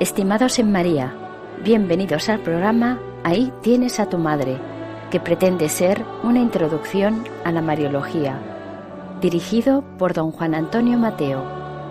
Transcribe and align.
Estimados 0.00 0.58
en 0.58 0.72
María, 0.72 1.14
bienvenidos 1.62 2.30
al 2.30 2.40
programa 2.40 2.98
Ahí 3.22 3.52
tienes 3.60 4.00
a 4.00 4.08
tu 4.08 4.16
madre, 4.16 4.56
que 5.10 5.20
pretende 5.20 5.68
ser 5.68 6.02
una 6.22 6.40
introducción 6.40 7.22
a 7.44 7.52
la 7.52 7.60
Mariología, 7.60 8.40
dirigido 9.20 9.84
por 9.98 10.14
don 10.14 10.32
Juan 10.32 10.54
Antonio 10.54 10.96
Mateo, 10.96 11.44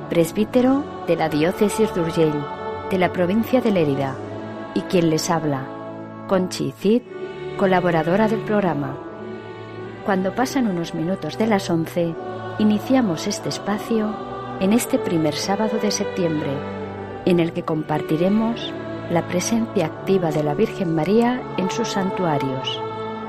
presbítero 0.09 0.83
de 1.05 1.17
la 1.17 1.29
diócesis 1.29 1.93
de 1.93 2.01
Urgell, 2.01 2.33
de 2.89 2.97
la 2.97 3.13
provincia 3.13 3.61
de 3.61 3.69
Lérida, 3.69 4.16
y 4.73 4.81
quien 4.81 5.11
les 5.11 5.29
habla, 5.29 5.67
Conchi 6.27 6.71
Cid, 6.71 7.03
colaboradora 7.59 8.27
del 8.27 8.39
programa. 8.39 8.97
Cuando 10.03 10.33
pasan 10.33 10.66
unos 10.66 10.95
minutos 10.95 11.38
de 11.38 11.45
las 11.45 11.69
11, 11.69 12.16
iniciamos 12.57 13.27
este 13.27 13.49
espacio 13.49 14.16
en 14.59 14.73
este 14.73 14.97
primer 14.97 15.35
sábado 15.35 15.77
de 15.79 15.91
septiembre 15.91 16.78
en 17.30 17.39
el 17.39 17.53
que 17.53 17.63
compartiremos 17.63 18.73
la 19.11 19.27
presencia 19.27 19.85
activa 19.85 20.31
de 20.31 20.44
la 20.44 20.55
Virgen 20.55 20.95
María 20.95 21.41
en 21.58 21.69
sus 21.69 21.89
santuarios. 21.89 22.81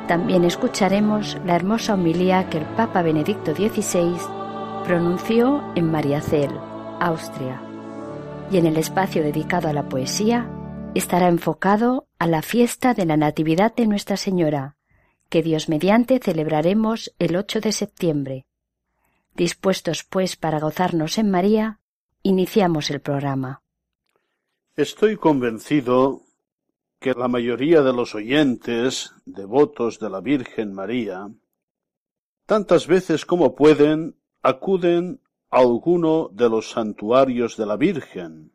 También 0.09 0.45
escucharemos 0.45 1.37
la 1.45 1.55
hermosa 1.55 1.95
homilía 1.95 2.48
que 2.48 2.59
el 2.59 2.65
Papa 2.65 3.03
Benedicto 3.03 3.55
XVI 3.55 4.17
pronunció 4.84 5.62
en 5.75 5.91
Mariazell, 5.91 6.51
Austria. 6.98 7.61
Y 8.51 8.56
en 8.56 8.67
el 8.67 8.78
espacio 8.78 9.23
dedicado 9.23 9.69
a 9.69 9.75
la 9.75 9.89
poesía 9.89 10.48
estará 10.95 11.28
enfocado 11.28 12.09
a 12.19 12.27
la 12.27 12.41
fiesta 12.41 12.95
de 12.95 13.05
la 13.05 13.19
Natividad 13.19 13.75
de 13.75 13.87
Nuestra 13.87 14.17
Señora, 14.17 14.77
que 15.28 15.43
Dios 15.43 15.69
mediante 15.69 16.19
celebraremos 16.19 17.15
el 17.19 17.37
8 17.37 17.61
de 17.61 17.73
septiembre. 17.73 18.47
Dispuestos 19.37 20.05
pues 20.05 20.37
para 20.37 20.59
gozarnos 20.59 21.19
en 21.19 21.31
María, 21.31 21.81
iniciamos 22.23 22.91
el 22.91 23.01
programa. 23.01 23.62
Estoy 24.77 25.17
convencido 25.17 26.23
que 27.01 27.13
la 27.13 27.27
mayoría 27.27 27.83
de 27.83 27.93
los 27.93 28.15
oyentes 28.15 29.12
devotos 29.27 29.99
de 29.99 30.09
la 30.09 30.21
Virgen 30.21 30.73
María, 30.73 31.29
tantas 32.47 32.87
veces 32.87 33.27
como 33.27 33.57
pueden, 33.57 34.15
acuden 34.43 35.21
a 35.51 35.59
alguno 35.59 36.31
de 36.33 36.49
los 36.49 36.71
santuarios 36.71 37.56
de 37.56 37.67
la 37.67 37.77
Virgen 37.77 38.53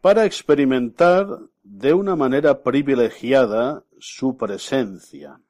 para 0.00 0.24
experimentar 0.24 1.26
de 1.64 1.94
una 1.94 2.14
manera 2.14 2.62
privilegiada 2.62 3.84
su 3.98 4.36
presencia. 4.36 5.40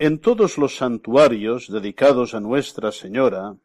En 0.00 0.18
todos 0.18 0.58
los 0.58 0.76
santuarios 0.76 1.70
dedicados 1.70 2.34
a 2.34 2.40
Nuestra 2.40 2.90
Señora, 2.90 3.56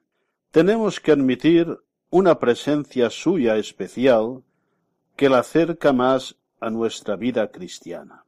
tenemos 0.52 1.00
que 1.00 1.14
admitir 1.14 1.80
una 2.12 2.38
presencia 2.38 3.10
suya 3.10 3.58
especial 3.58 4.44
que 5.16 5.30
la 5.30 5.40
acerca 5.40 5.94
más 5.94 6.36
a 6.60 6.70
nuestra 6.70 7.16
vida 7.16 7.52
cristiana. 7.52 8.26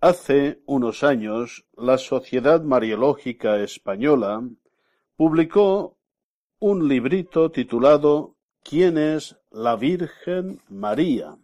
Hace 0.00 0.60
unos 0.66 1.04
años, 1.04 1.64
la 1.76 1.98
Sociedad 1.98 2.62
Mariológica 2.62 3.60
Española 3.60 4.42
publicó 5.16 5.96
un 6.58 6.88
librito 6.88 7.50
titulado 7.50 8.34
¿Quién 8.62 8.98
es 8.98 9.36
la 9.50 9.76
Virgen 9.76 10.60
María? 10.68 11.36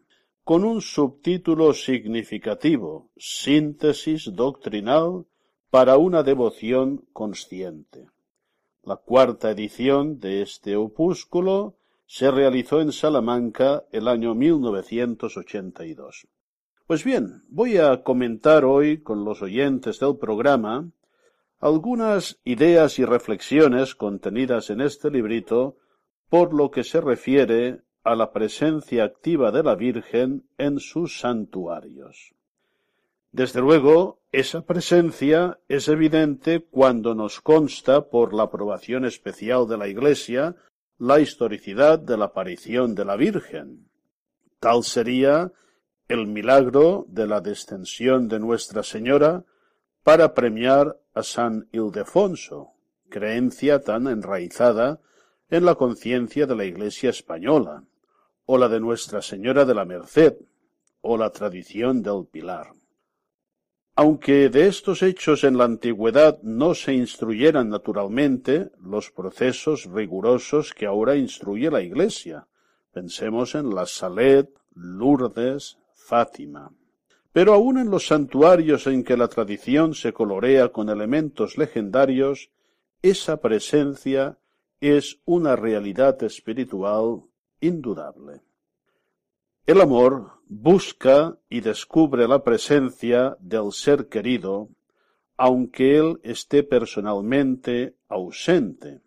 con 0.48 0.64
un 0.64 0.80
subtítulo 0.80 1.74
significativo, 1.74 3.10
Síntesis 3.18 4.30
doctrinal 4.32 5.26
para 5.68 5.98
una 5.98 6.22
devoción 6.22 7.04
consciente. 7.12 8.06
La 8.82 8.96
cuarta 8.96 9.50
edición 9.50 10.20
de 10.20 10.40
este 10.40 10.74
opúsculo 10.74 11.74
se 12.08 12.30
realizó 12.30 12.80
en 12.80 12.90
Salamanca 12.90 13.84
el 13.92 14.08
año 14.08 14.34
1982. 14.34 16.26
Pues 16.86 17.04
bien, 17.04 17.42
voy 17.50 17.76
a 17.76 18.02
comentar 18.02 18.64
hoy 18.64 19.02
con 19.02 19.26
los 19.26 19.42
oyentes 19.42 20.00
del 20.00 20.16
programa 20.16 20.90
algunas 21.60 22.40
ideas 22.44 22.98
y 22.98 23.04
reflexiones 23.04 23.94
contenidas 23.94 24.70
en 24.70 24.80
este 24.80 25.10
librito 25.10 25.76
por 26.30 26.54
lo 26.54 26.70
que 26.70 26.82
se 26.82 27.02
refiere 27.02 27.82
a 28.04 28.14
la 28.14 28.32
presencia 28.32 29.04
activa 29.04 29.52
de 29.52 29.62
la 29.62 29.74
Virgen 29.74 30.48
en 30.56 30.80
sus 30.80 31.20
santuarios. 31.20 32.32
Desde 33.32 33.60
luego, 33.60 34.22
esa 34.32 34.62
presencia 34.62 35.58
es 35.68 35.88
evidente 35.88 36.60
cuando 36.60 37.14
nos 37.14 37.42
consta 37.42 38.08
por 38.08 38.32
la 38.32 38.44
aprobación 38.44 39.04
especial 39.04 39.68
de 39.68 39.76
la 39.76 39.88
Iglesia 39.88 40.56
la 40.98 41.20
historicidad 41.20 42.00
de 42.00 42.16
la 42.16 42.26
aparición 42.26 42.94
de 42.94 43.04
la 43.04 43.16
Virgen. 43.16 43.88
Tal 44.58 44.82
sería 44.82 45.52
el 46.08 46.26
milagro 46.26 47.06
de 47.08 47.26
la 47.26 47.40
descensión 47.40 48.28
de 48.28 48.40
Nuestra 48.40 48.82
Señora 48.82 49.44
para 50.02 50.34
premiar 50.34 50.98
a 51.14 51.22
San 51.22 51.68
Ildefonso, 51.70 52.72
creencia 53.08 53.80
tan 53.80 54.08
enraizada 54.08 55.00
en 55.50 55.64
la 55.64 55.76
conciencia 55.76 56.46
de 56.46 56.56
la 56.56 56.64
Iglesia 56.64 57.10
española, 57.10 57.84
o 58.46 58.58
la 58.58 58.68
de 58.68 58.80
Nuestra 58.80 59.22
Señora 59.22 59.64
de 59.64 59.74
la 59.74 59.84
Merced, 59.84 60.34
o 61.00 61.16
la 61.16 61.30
tradición 61.30 62.02
del 62.02 62.26
Pilar. 62.26 62.72
Aunque 64.00 64.48
de 64.48 64.68
estos 64.68 65.02
hechos 65.02 65.42
en 65.42 65.58
la 65.58 65.64
antigüedad 65.64 66.40
no 66.42 66.72
se 66.74 66.94
instruyeran 66.94 67.68
naturalmente 67.68 68.70
los 68.80 69.10
procesos 69.10 69.86
rigurosos 69.86 70.72
que 70.72 70.86
ahora 70.86 71.16
instruye 71.16 71.68
la 71.68 71.82
Iglesia, 71.82 72.46
pensemos 72.92 73.56
en 73.56 73.74
la 73.74 73.86
Salet, 73.86 74.48
Lourdes, 74.72 75.78
Fátima. 75.94 76.70
Pero 77.32 77.54
aun 77.54 77.76
en 77.76 77.90
los 77.90 78.06
santuarios 78.06 78.86
en 78.86 79.02
que 79.02 79.16
la 79.16 79.26
tradición 79.26 79.94
se 79.94 80.12
colorea 80.12 80.68
con 80.68 80.90
elementos 80.90 81.58
legendarios, 81.58 82.50
esa 83.02 83.40
presencia 83.40 84.38
es 84.80 85.18
una 85.24 85.56
realidad 85.56 86.22
espiritual 86.22 87.24
indudable. 87.60 88.42
El 89.66 89.80
amor 89.80 90.37
busca 90.48 91.38
y 91.50 91.60
descubre 91.60 92.26
la 92.26 92.42
presencia 92.42 93.36
del 93.40 93.72
ser 93.72 94.08
querido, 94.08 94.70
aunque 95.36 95.98
él 95.98 96.20
esté 96.22 96.62
personalmente 96.62 97.96
ausente. 98.08 99.00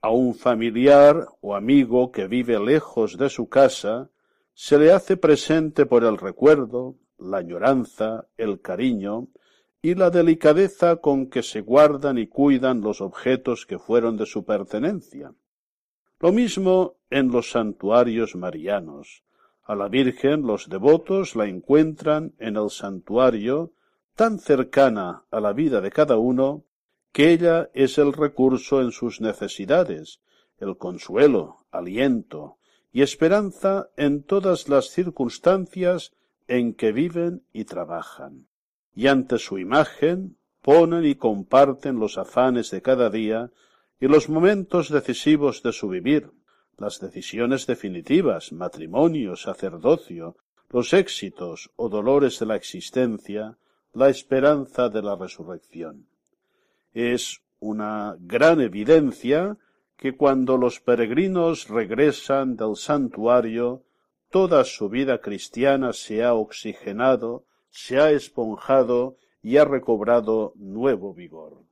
A 0.00 0.10
un 0.10 0.34
familiar 0.34 1.28
o 1.40 1.54
amigo 1.54 2.12
que 2.12 2.26
vive 2.26 2.58
lejos 2.58 3.16
de 3.16 3.30
su 3.30 3.48
casa, 3.48 4.10
se 4.52 4.78
le 4.78 4.92
hace 4.92 5.16
presente 5.16 5.86
por 5.86 6.04
el 6.04 6.18
recuerdo, 6.18 6.96
la 7.18 7.38
añoranza, 7.38 8.26
el 8.36 8.60
cariño 8.60 9.28
y 9.80 9.94
la 9.94 10.10
delicadeza 10.10 10.96
con 10.96 11.28
que 11.28 11.42
se 11.42 11.60
guardan 11.60 12.18
y 12.18 12.26
cuidan 12.26 12.80
los 12.80 13.00
objetos 13.00 13.66
que 13.66 13.78
fueron 13.78 14.16
de 14.16 14.26
su 14.26 14.44
pertenencia. 14.44 15.32
Lo 16.20 16.32
mismo 16.32 16.96
en 17.10 17.30
los 17.30 17.50
santuarios 17.50 18.34
marianos, 18.34 19.22
a 19.68 19.74
la 19.76 19.88
Virgen 19.88 20.46
los 20.46 20.70
devotos 20.70 21.36
la 21.36 21.46
encuentran 21.46 22.32
en 22.38 22.56
el 22.56 22.70
santuario 22.70 23.72
tan 24.16 24.38
cercana 24.38 25.24
a 25.30 25.40
la 25.40 25.52
vida 25.52 25.82
de 25.82 25.90
cada 25.90 26.16
uno 26.16 26.64
que 27.12 27.32
ella 27.32 27.68
es 27.74 27.98
el 27.98 28.14
recurso 28.14 28.80
en 28.80 28.92
sus 28.92 29.20
necesidades, 29.20 30.20
el 30.58 30.78
consuelo, 30.78 31.66
aliento 31.70 32.56
y 32.92 33.02
esperanza 33.02 33.90
en 33.98 34.22
todas 34.22 34.70
las 34.70 34.86
circunstancias 34.86 36.12
en 36.46 36.72
que 36.72 36.90
viven 36.92 37.42
y 37.52 37.64
trabajan. 37.64 38.46
Y 38.96 39.08
ante 39.08 39.38
su 39.38 39.58
imagen 39.58 40.38
ponen 40.62 41.04
y 41.04 41.14
comparten 41.14 41.98
los 41.98 42.16
afanes 42.16 42.70
de 42.70 42.80
cada 42.80 43.10
día 43.10 43.50
y 44.00 44.06
los 44.08 44.30
momentos 44.30 44.88
decisivos 44.88 45.62
de 45.62 45.72
su 45.72 45.88
vivir, 45.88 46.30
las 46.78 47.00
decisiones 47.00 47.66
definitivas, 47.66 48.52
matrimonio, 48.52 49.36
sacerdocio, 49.36 50.36
los 50.70 50.92
éxitos 50.92 51.70
o 51.76 51.88
dolores 51.88 52.38
de 52.38 52.46
la 52.46 52.56
existencia, 52.56 53.58
la 53.92 54.08
esperanza 54.08 54.88
de 54.88 55.02
la 55.02 55.16
resurrección. 55.16 56.06
Es 56.94 57.42
una 57.58 58.16
gran 58.20 58.60
evidencia 58.60 59.56
que 59.96 60.16
cuando 60.16 60.56
los 60.56 60.78
peregrinos 60.78 61.68
regresan 61.68 62.56
del 62.56 62.76
santuario, 62.76 63.82
toda 64.30 64.64
su 64.64 64.88
vida 64.88 65.20
cristiana 65.20 65.92
se 65.92 66.22
ha 66.22 66.34
oxigenado, 66.34 67.44
se 67.70 67.98
ha 67.98 68.12
esponjado 68.12 69.16
y 69.42 69.56
ha 69.56 69.64
recobrado 69.64 70.52
nuevo 70.56 71.12
vigor. 71.12 71.67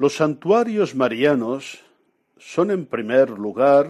Los 0.00 0.16
santuarios 0.16 0.94
marianos 0.94 1.84
son 2.38 2.70
en 2.70 2.86
primer 2.86 3.28
lugar 3.28 3.86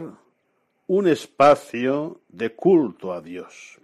un 0.89 1.07
espacio 1.07 2.21
de 2.29 2.53
culto 2.53 3.13
a 3.13 3.21
Dios. 3.21 3.79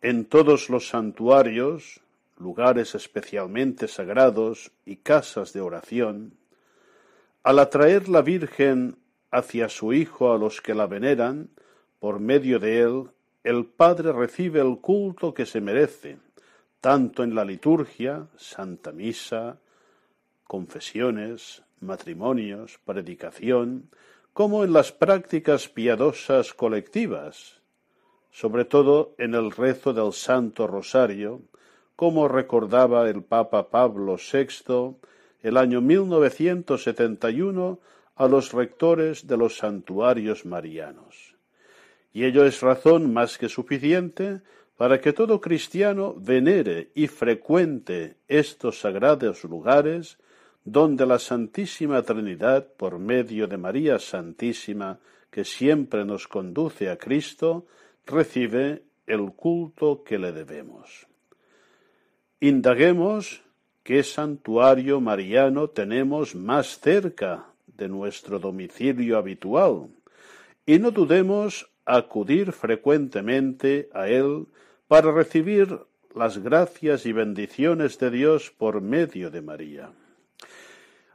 En 0.00 0.26
todos 0.26 0.70
los 0.70 0.86
santuarios, 0.86 2.00
lugares 2.38 2.94
especialmente 2.94 3.88
sagrados 3.88 4.70
y 4.86 4.98
casas 4.98 5.52
de 5.52 5.60
oración, 5.60 6.34
al 7.42 7.58
atraer 7.58 8.08
la 8.08 8.22
Virgen 8.22 8.96
hacia 9.32 9.68
su 9.68 9.92
Hijo 9.92 10.32
a 10.32 10.38
los 10.38 10.60
que 10.60 10.72
la 10.72 10.86
veneran, 10.86 11.48
por 11.98 12.20
medio 12.20 12.60
de 12.60 12.78
él, 12.78 13.10
el 13.42 13.66
Padre 13.66 14.12
recibe 14.12 14.60
el 14.60 14.78
culto 14.78 15.34
que 15.34 15.46
se 15.46 15.60
merece, 15.60 16.16
tanto 16.80 17.24
en 17.24 17.34
la 17.34 17.44
liturgia, 17.44 18.28
Santa 18.36 18.92
Misa, 18.92 19.58
confesiones, 20.54 21.64
matrimonios, 21.80 22.78
predicación, 22.84 23.90
como 24.32 24.62
en 24.62 24.72
las 24.72 24.92
prácticas 24.92 25.68
piadosas 25.68 26.54
colectivas, 26.54 27.60
sobre 28.30 28.64
todo 28.64 29.16
en 29.18 29.34
el 29.34 29.50
rezo 29.50 29.92
del 29.92 30.12
Santo 30.12 30.68
Rosario, 30.68 31.42
como 31.96 32.28
recordaba 32.28 33.10
el 33.10 33.24
Papa 33.24 33.68
Pablo 33.68 34.14
VI 34.14 34.94
el 35.42 35.56
año 35.56 35.80
1971 35.80 37.80
a 38.14 38.28
los 38.28 38.52
rectores 38.52 39.26
de 39.26 39.36
los 39.36 39.56
santuarios 39.56 40.46
marianos. 40.46 41.34
Y 42.12 42.26
ello 42.26 42.44
es 42.44 42.60
razón 42.60 43.12
más 43.12 43.38
que 43.38 43.48
suficiente 43.48 44.40
para 44.76 45.00
que 45.00 45.12
todo 45.12 45.40
cristiano 45.40 46.14
venere 46.16 46.92
y 46.94 47.08
frecuente 47.08 48.18
estos 48.28 48.78
sagrados 48.78 49.42
lugares 49.42 50.16
donde 50.64 51.04
la 51.04 51.18
Santísima 51.18 52.02
Trinidad, 52.02 52.66
por 52.76 52.98
medio 52.98 53.46
de 53.46 53.58
María 53.58 53.98
Santísima, 53.98 54.98
que 55.30 55.44
siempre 55.44 56.04
nos 56.04 56.26
conduce 56.26 56.88
a 56.88 56.96
Cristo, 56.96 57.66
recibe 58.06 58.82
el 59.06 59.32
culto 59.32 60.02
que 60.02 60.18
le 60.18 60.32
debemos. 60.32 61.06
Indaguemos 62.40 63.42
qué 63.82 64.02
santuario 64.02 65.00
mariano 65.00 65.68
tenemos 65.68 66.34
más 66.34 66.80
cerca 66.80 67.46
de 67.66 67.88
nuestro 67.88 68.38
domicilio 68.38 69.18
habitual, 69.18 69.88
y 70.64 70.78
no 70.78 70.90
dudemos 70.90 71.68
acudir 71.84 72.52
frecuentemente 72.52 73.90
a 73.92 74.08
él 74.08 74.46
para 74.88 75.12
recibir 75.12 75.78
las 76.14 76.38
gracias 76.38 77.04
y 77.04 77.12
bendiciones 77.12 77.98
de 77.98 78.10
Dios 78.10 78.50
por 78.56 78.80
medio 78.80 79.30
de 79.30 79.42
María. 79.42 79.92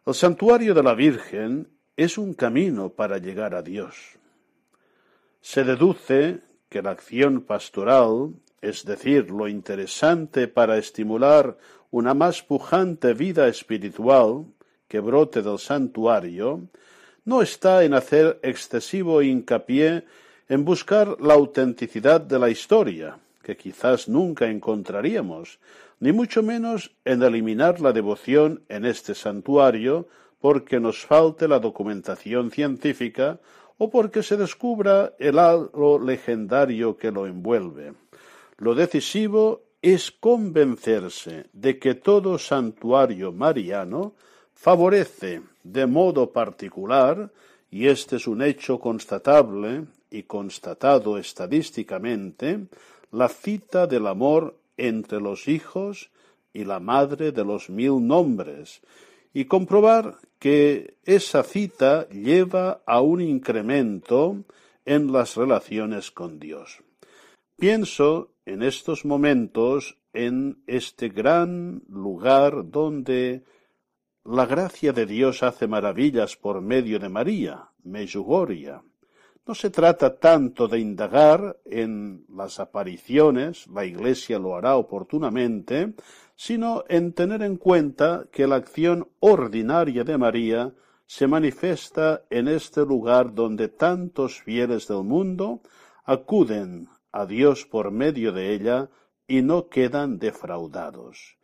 El 0.06 0.14
santuario 0.14 0.74
de 0.74 0.84
la 0.84 0.94
Virgen 0.94 1.68
es 1.96 2.18
un 2.18 2.34
camino 2.34 2.90
para 2.90 3.18
llegar 3.18 3.54
a 3.54 3.62
Dios. 3.62 4.18
Se 5.42 5.64
deduce 5.64 6.40
que 6.70 6.82
la 6.82 6.92
acción 6.92 7.42
pastoral, 7.42 8.34
es 8.62 8.86
decir, 8.86 9.32
lo 9.32 9.48
interesante 9.48 10.48
para 10.48 10.78
estimular 10.78 11.58
una 11.92 12.14
más 12.14 12.44
pujante 12.44 13.14
vida 13.14 13.48
espiritual 13.48 14.46
que 14.88 15.00
brote 15.00 15.42
del 15.42 15.60
santuario, 15.60 16.68
no 17.26 17.42
está 17.42 17.84
en 17.84 17.94
hacer 17.94 18.40
excesivo 18.44 19.22
hincapié 19.22 20.06
en 20.48 20.66
buscar 20.66 21.18
la 21.22 21.36
autenticidad 21.36 22.22
de 22.22 22.40
la 22.40 22.50
historia, 22.50 23.20
que 23.44 23.56
quizás 23.56 24.10
nunca 24.10 24.48
encontraríamos, 24.48 25.60
ni 26.00 26.12
mucho 26.12 26.44
menos 26.44 26.96
en 27.06 27.24
eliminar 27.24 27.82
la 27.82 27.92
devoción 27.92 28.64
en 28.70 28.86
este 28.86 29.16
santuario 29.16 30.08
porque 30.40 30.80
nos 30.80 31.06
falte 31.06 31.48
la 31.48 31.60
documentación 31.60 32.52
científica 32.52 33.40
o 33.78 33.90
porque 33.90 34.24
se 34.24 34.38
descubra 34.38 35.14
el 35.20 35.40
halo 35.40 36.00
legendario 36.00 36.98
que 36.98 37.12
lo 37.12 37.28
envuelve. 37.28 37.94
Lo 38.58 38.76
decisivo 38.76 39.64
es 39.82 40.12
convencerse 40.12 41.48
de 41.54 41.80
que 41.80 41.96
todo 41.96 42.38
santuario 42.38 43.32
mariano 43.32 44.14
favorece 44.54 45.42
de 45.64 45.86
modo 45.86 46.32
particular, 46.32 47.32
y 47.72 47.88
este 47.88 48.18
es 48.18 48.28
un 48.28 48.42
hecho 48.42 48.80
constatable 48.80 49.86
y 50.12 50.24
constatado 50.24 51.18
estadísticamente, 51.18 52.68
la 53.12 53.30
cita 53.30 53.88
del 53.88 54.08
amor 54.08 54.59
entre 54.88 55.20
los 55.20 55.48
hijos 55.48 56.12
y 56.54 56.66
la 56.66 56.80
madre 56.80 57.32
de 57.32 57.46
los 57.46 57.70
mil 57.70 58.06
nombres, 58.06 58.82
y 59.34 59.46
comprobar 59.46 60.18
que 60.40 60.96
esa 61.06 61.44
cita 61.44 62.08
lleva 62.10 62.82
a 62.86 63.02
un 63.02 63.22
incremento 63.22 64.44
en 64.86 65.12
las 65.12 65.36
relaciones 65.36 66.10
con 66.10 66.40
Dios. 66.40 66.80
Pienso 67.58 68.32
en 68.46 68.64
estos 68.64 69.06
momentos 69.06 69.98
en 70.14 70.64
este 70.66 71.10
gran 71.10 71.84
lugar 71.88 72.72
donde 72.72 73.44
la 74.24 74.46
gracia 74.46 74.94
de 74.94 75.06
Dios 75.06 75.44
hace 75.44 75.68
maravillas 75.68 76.36
por 76.36 76.62
medio 76.62 77.00
de 77.00 77.10
María, 77.10 77.70
Meyugoria. 77.84 78.82
No 79.50 79.56
se 79.56 79.72
trata 79.72 80.20
tanto 80.20 80.68
de 80.68 80.78
indagar 80.78 81.58
en 81.66 82.24
las 82.30 82.60
apariciones, 82.60 83.66
la 83.66 83.84
Iglesia 83.84 84.38
lo 84.38 84.56
hará 84.56 84.76
oportunamente, 84.76 85.96
sino 86.36 86.84
en 86.88 87.14
tener 87.14 87.42
en 87.42 87.58
cuenta 87.58 88.28
que 88.32 88.46
la 88.46 88.58
acción 88.58 89.10
ordinaria 89.20 90.04
de 90.04 90.20
María 90.20 90.76
se 91.08 91.26
manifiesta 91.26 92.22
en 92.30 92.48
este 92.48 92.82
lugar 92.82 93.34
donde 93.34 93.70
tantos 93.70 94.40
fieles 94.40 94.88
del 94.88 95.04
mundo 95.04 95.64
acuden 96.04 96.88
a 97.12 97.26
Dios 97.26 97.66
por 97.66 97.90
medio 97.90 98.32
de 98.32 98.54
ella 98.54 98.92
y 99.26 99.42
no 99.42 99.68
quedan 99.68 100.20
defraudados. 100.20 101.40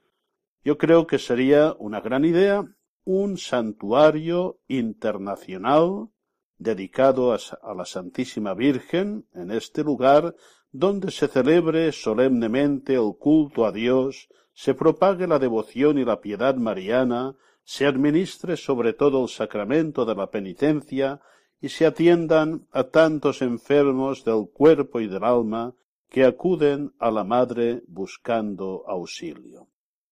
Yo 0.64 0.78
creo 0.78 1.08
que 1.08 1.18
sería 1.18 1.74
una 1.80 2.02
gran 2.02 2.24
idea 2.24 2.64
un 3.04 3.40
santuario 3.40 4.60
internacional 4.68 6.10
dedicado 6.58 7.34
a, 7.34 7.40
la 7.76 7.86
Santísima 7.86 8.54
Virgen 8.54 9.26
en 9.34 9.52
este 9.52 9.84
lugar 9.84 10.36
donde 10.72 11.12
se 11.12 11.28
celebre 11.28 11.92
solemnemente 11.92 12.96
el 12.96 13.14
culto 13.18 13.66
a 13.66 13.72
Dios 13.72 14.30
se 14.56 14.74
propague 14.74 15.28
la 15.28 15.38
devoción 15.38 15.98
y 16.00 16.06
la 16.06 16.22
piedad 16.22 16.56
mariana, 16.56 17.36
se 17.64 17.86
administre 17.86 18.56
sobre 18.56 18.94
todo 18.94 19.24
el 19.24 19.30
sacramento 19.30 20.06
de 20.06 20.16
la 20.16 20.32
penitencia 20.32 21.20
y 21.60 21.70
se 21.70 21.86
atiendan 21.86 22.66
a 22.72 22.86
tantos 22.86 23.42
enfermos 23.42 24.24
del 24.24 24.48
cuerpo 24.52 25.02
y 25.02 25.08
del 25.08 25.26
alma 25.26 25.74
que 26.10 26.24
acuden 26.24 26.94
a 27.00 27.12
la 27.12 27.26
Madre 27.26 27.84
buscando 27.88 28.86
auxilio. 28.88 29.68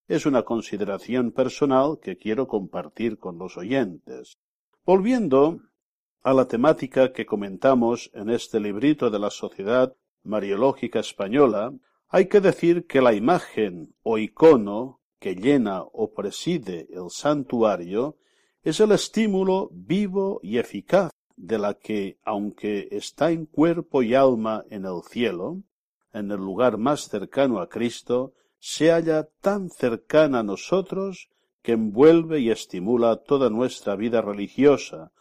Es 0.08 0.26
una 0.26 0.44
consideración 0.44 1.32
personal 1.32 2.00
que 2.02 2.18
quiero 2.18 2.48
compartir 2.48 3.18
con 3.18 3.38
los 3.38 3.56
oyentes. 3.56 4.38
Volviendo 4.86 5.62
a 6.24 6.34
la 6.34 6.48
temática 6.48 7.12
que 7.12 7.26
comentamos 7.26 8.10
en 8.14 8.30
este 8.30 8.62
librito 8.62 9.10
de 9.10 9.20
la 9.20 9.30
Sociedad 9.30 9.94
Mariológica 10.24 11.02
Española, 11.02 11.74
hay 12.08 12.28
que 12.28 12.40
decir 12.40 12.88
que 12.88 13.02
la 13.02 13.14
imagen 13.14 13.94
o 14.04 14.18
icono 14.18 15.02
que 15.20 15.36
llena 15.36 15.82
o 15.82 16.14
preside 16.14 16.88
el 16.92 17.10
santuario 17.10 18.16
es 18.62 18.80
el 18.80 18.94
estímulo 18.94 19.70
vivo 19.74 20.40
y 20.42 20.60
eficaz 20.60 21.12
de 21.36 21.60
la 21.60 21.74
que, 21.74 22.18
aunque 22.24 22.88
está 22.92 23.32
en 23.32 23.46
cuerpo 23.46 24.02
y 24.02 24.16
alma 24.16 24.64
en 24.70 24.86
el 24.86 25.02
cielo, 25.04 25.62
en 26.14 26.32
el 26.32 26.38
lugar 26.38 26.78
más 26.78 27.10
cercano 27.10 27.60
a 27.60 27.68
Cristo, 27.68 28.34
se 28.60 28.92
halla 28.92 29.28
tan 29.42 29.70
cercana 29.70 30.40
a 30.40 30.44
nosotros 30.44 31.28
que 31.62 31.74
envuelve 31.74 32.40
y 32.40 32.50
estimula 32.50 33.18
toda 33.18 33.50
nuestra 33.50 33.98
vida 33.98 34.22
religiosa, 34.22 35.12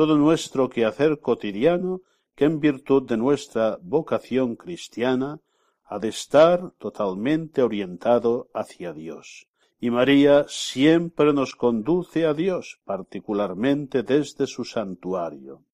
todo 0.00 0.16
nuestro 0.16 0.70
quehacer 0.70 1.20
cotidiano, 1.20 2.00
que 2.34 2.46
en 2.46 2.58
virtud 2.58 3.02
de 3.06 3.18
nuestra 3.18 3.78
vocación 3.82 4.56
cristiana 4.56 5.40
ha 5.84 5.98
de 5.98 6.08
estar 6.08 6.70
totalmente 6.78 7.62
orientado 7.62 8.48
hacia 8.54 8.94
Dios. 8.94 9.46
Y 9.78 9.90
María 9.90 10.46
siempre 10.48 11.34
nos 11.34 11.54
conduce 11.54 12.24
a 12.24 12.32
Dios, 12.32 12.80
particularmente 12.86 14.02
desde 14.02 14.46
su 14.46 14.64
santuario, 14.64 15.64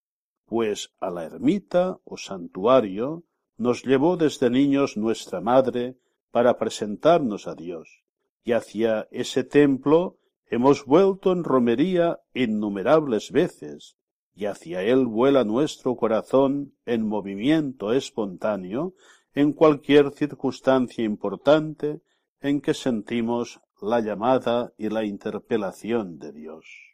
pues 0.47 0.91
a 0.99 1.09
la 1.11 1.23
ermita 1.23 2.01
o 2.05 2.17
santuario 2.17 3.23
nos 3.57 3.85
llevó 3.85 4.17
desde 4.17 4.51
niños 4.51 4.97
nuestra 4.97 5.41
Madre 5.41 5.99
para 6.33 6.59
presentarnos 6.59 7.47
a 7.47 7.55
Dios, 7.55 8.03
y 8.43 8.55
hacia 8.55 9.07
ese 9.13 9.45
templo 9.45 10.19
hemos 10.51 10.85
vuelto 10.85 11.31
en 11.31 11.45
romería 11.45 12.19
innumerables 12.35 13.31
veces, 13.31 13.97
y 14.37 14.45
hacia 14.45 14.83
él 14.83 15.07
vuela 15.07 15.45
nuestro 15.45 15.97
corazón 15.97 16.75
en 16.85 17.09
movimiento 17.09 17.93
espontáneo 17.93 18.93
en 19.35 19.53
cualquier 19.53 20.13
circunstancia 20.13 21.03
importante 21.05 22.03
en 22.41 22.61
que 22.61 22.75
sentimos 22.75 23.61
la 23.81 24.01
llamada 24.01 24.73
y 24.77 24.91
la 24.91 25.05
interpelación 25.05 26.19
de 26.19 26.33
Dios. 26.33 26.86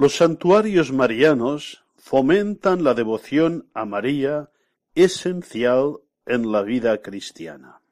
Los 0.00 0.16
santuarios 0.16 0.92
marianos 0.92 1.84
fomentan 1.98 2.84
la 2.84 2.94
devoción 2.94 3.68
a 3.74 3.84
María 3.84 4.48
esencial 4.94 5.98
en 6.24 6.50
la 6.50 6.62
vida 6.62 7.02
cristiana. 7.02 7.82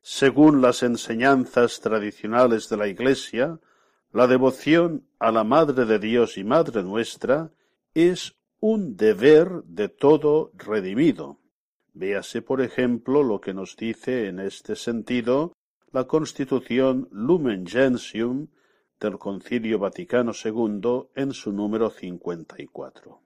Según 0.00 0.62
las 0.62 0.84
enseñanzas 0.84 1.80
tradicionales 1.80 2.68
de 2.68 2.76
la 2.76 2.86
Iglesia, 2.86 3.58
la 4.12 4.28
devoción 4.28 5.04
a 5.18 5.32
la 5.32 5.42
Madre 5.42 5.86
de 5.86 5.98
Dios 5.98 6.38
y 6.38 6.44
Madre 6.44 6.84
nuestra 6.84 7.50
es 7.94 8.36
un 8.60 8.96
deber 8.96 9.64
de 9.64 9.88
todo 9.88 10.52
redimido. 10.54 11.40
Véase, 11.94 12.42
por 12.42 12.60
ejemplo, 12.60 13.24
lo 13.24 13.40
que 13.40 13.54
nos 13.54 13.76
dice 13.76 14.28
en 14.28 14.38
este 14.38 14.76
sentido 14.76 15.52
la 15.90 16.04
Constitución 16.04 17.08
Lumen 17.10 17.66
Gentium 17.66 18.46
del 19.02 19.18
Concilio 19.18 19.80
Vaticano 19.80 20.32
II 20.32 21.08
en 21.16 21.32
su 21.32 21.52
número 21.52 21.90
54. 21.90 23.20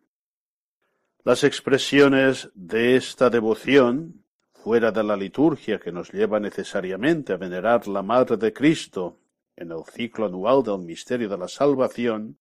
Las 1.23 1.45
expresiones 1.45 2.50
de 2.54 2.97
esta 2.97 3.28
devoción, 3.28 4.25
fuera 4.54 4.90
de 4.90 5.04
la 5.04 5.16
liturgia 5.16 5.78
que 5.78 5.92
nos 5.92 6.11
lleva 6.12 6.40
necesariamente 6.40 7.35
a 7.35 7.37
venerar 7.37 7.87
la 7.88 8.02
Madre 8.02 8.38
de 8.38 8.54
Cristo 8.54 9.18
en 9.54 9.71
el 9.71 9.85
ciclo 9.85 10.26
anual 10.26 10.62
del 10.62 10.78
misterio 10.78 11.28
de 11.28 11.37
la 11.37 11.49
salvación, 11.49 12.38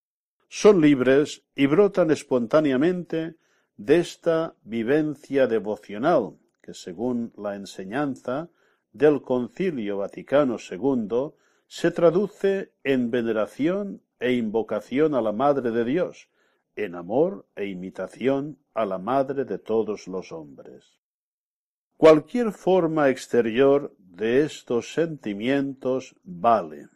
son 0.47 0.79
libres 0.79 1.43
y 1.55 1.65
brotan 1.65 2.11
espontáneamente 2.11 3.35
de 3.75 3.97
esta 3.97 4.55
vivencia 4.63 5.47
devocional 5.47 6.37
que, 6.61 6.73
según 6.73 7.33
la 7.37 7.55
enseñanza 7.55 8.49
del 8.93 9.21
Concilio 9.21 9.97
Vaticano 9.97 10.55
II, 10.57 11.33
se 11.67 11.91
traduce 11.91 12.71
en 12.83 13.11
veneración 13.11 14.01
e 14.19 14.33
invocación 14.33 15.15
a 15.15 15.21
la 15.21 15.31
Madre 15.31 15.71
de 15.71 15.83
Dios, 15.83 16.29
en 16.75 16.95
amor 16.95 17.45
e 17.55 17.67
imitación 17.67 18.57
a 18.73 18.85
la 18.85 18.97
Madre 18.97 19.45
de 19.45 19.57
todos 19.57 20.07
los 20.07 20.31
hombres. 20.31 20.99
Cualquier 21.97 22.51
forma 22.51 23.09
exterior 23.09 23.95
de 23.97 24.41
estos 24.41 24.93
sentimientos 24.93 26.15
vale. 26.23 26.89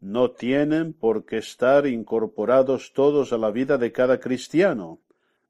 No 0.00 0.32
tienen 0.32 0.92
por 0.92 1.24
qué 1.24 1.38
estar 1.38 1.86
incorporados 1.86 2.92
todos 2.92 3.32
a 3.32 3.38
la 3.38 3.50
vida 3.50 3.78
de 3.78 3.92
cada 3.92 4.20
cristiano, 4.20 5.00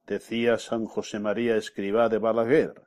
decía 0.07 0.59
San 0.59 0.85
José 0.87 1.19
María 1.19 1.57
Escribá 1.57 2.09
de 2.09 2.19
Balaguer, 2.19 2.83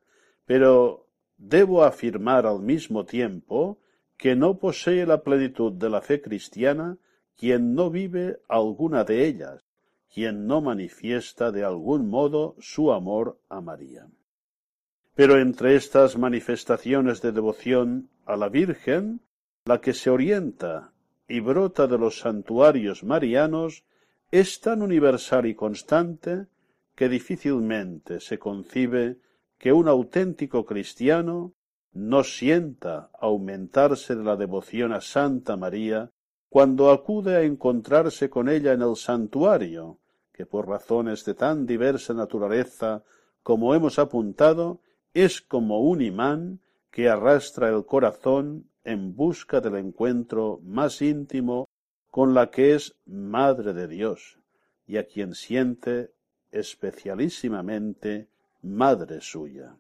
pero 0.46 1.08
debo 1.38 1.84
afirmar 1.84 2.46
al 2.46 2.62
mismo 2.62 3.06
tiempo 3.06 3.80
que 4.18 4.36
no 4.36 4.58
posee 4.58 5.06
la 5.06 5.22
plenitud 5.22 5.72
de 5.74 5.90
la 5.90 6.02
fe 6.02 6.22
cristiana 6.22 6.98
quien 7.38 7.76
no 7.76 7.92
vive 7.92 8.40
alguna 8.50 9.04
de 9.04 9.28
ellas, 9.28 9.64
quien 10.12 10.48
no 10.48 10.60
manifiesta 10.60 11.52
de 11.52 11.64
algún 11.64 12.10
modo 12.10 12.56
su 12.60 12.92
amor 12.92 13.40
a 13.48 13.62
María. 13.62 14.08
Pero 15.14 15.40
entre 15.40 15.76
estas 15.76 16.18
manifestaciones 16.18 17.22
de 17.22 17.32
devoción 17.32 18.10
a 18.26 18.36
la 18.36 18.50
Virgen, 18.50 19.22
la 19.66 19.82
que 19.82 19.94
se 19.94 20.10
orienta 20.10 20.94
y 21.28 21.40
brota 21.40 21.88
de 21.88 21.98
los 21.98 22.20
santuarios 22.20 23.04
marianos 23.04 23.84
es 24.32 24.60
tan 24.60 24.82
universal 24.82 25.46
y 25.46 25.56
constante 25.56 26.48
que 26.96 27.10
difícilmente 27.10 28.20
se 28.20 28.40
concibe 28.40 29.18
que 29.58 29.74
un 29.74 29.88
auténtico 29.88 30.66
cristiano 30.66 31.54
no 31.98 32.24
sienta 32.24 33.10
aumentarse 33.20 34.16
de 34.16 34.24
la 34.24 34.36
devoción 34.36 34.94
a 34.94 35.02
Santa 35.02 35.58
María 35.58 36.12
cuando 36.48 36.92
acude 36.92 37.36
a 37.36 37.42
encontrarse 37.42 38.30
con 38.30 38.50
ella 38.50 38.74
en 38.74 38.84
el 38.84 38.96
santuario, 38.96 39.98
que 40.32 40.46
por 40.46 40.68
razones 40.68 41.26
de 41.26 41.34
tan 41.34 41.66
diversa 41.66 42.14
naturaleza 42.14 43.04
como 43.42 43.74
hemos 43.74 43.98
apuntado, 43.98 44.80
es 45.16 45.42
como 45.42 45.82
un 45.82 46.02
imán 46.02 46.60
que 46.92 47.10
arrastra 47.10 47.70
el 47.70 47.84
corazón 47.86 48.70
en 48.84 49.16
busca 49.16 49.60
del 49.60 49.78
encuentro 49.78 50.60
más 50.64 51.02
íntimo 51.02 51.68
con 52.12 52.36
la 52.36 52.52
que 52.52 52.76
es 52.76 52.96
Madre 53.08 53.74
de 53.74 53.88
Dios, 53.88 54.40
y 54.86 54.98
a 54.98 55.08
quien 55.08 55.34
siente 55.34 56.12
especialísimamente 56.52 58.30
Madre 58.62 59.20
suya. 59.22 59.76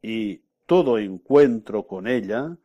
Y 0.00 0.42
todo 0.70 0.98
encuentro 0.98 1.82
con 1.82 2.06
ella 2.06 2.56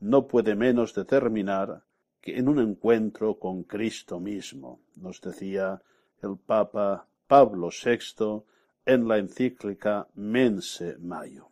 no 0.00 0.26
puede 0.26 0.56
menos 0.56 0.94
de 0.94 1.04
terminar 1.04 1.84
que 2.20 2.36
en 2.36 2.48
un 2.48 2.58
encuentro 2.58 3.38
con 3.38 3.62
Cristo 3.62 4.18
mismo, 4.18 4.80
nos 4.96 5.20
decía 5.20 5.80
el 6.22 6.38
Papa 6.44 7.06
Pablo 7.28 7.68
VI 7.68 8.42
en 8.84 9.06
la 9.06 9.18
encíclica 9.18 10.08
Mense 10.16 10.96
Mayo. 10.98 11.50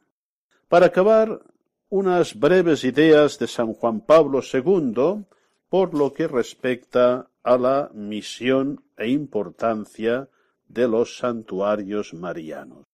Para 0.66 0.86
acabar, 0.86 1.42
unas 1.90 2.34
breves 2.34 2.82
ideas 2.82 3.38
de 3.38 3.46
San 3.46 3.72
Juan 3.72 4.00
Pablo 4.00 4.40
II 4.42 5.26
por 5.68 5.94
lo 5.94 6.12
que 6.12 6.26
respecta 6.26 7.30
a 7.44 7.56
la 7.56 7.88
misión 7.94 8.82
e 8.96 9.10
importancia 9.10 10.28
de 10.66 10.88
los 10.88 11.18
santuarios 11.18 12.14
marianos. 12.14 12.84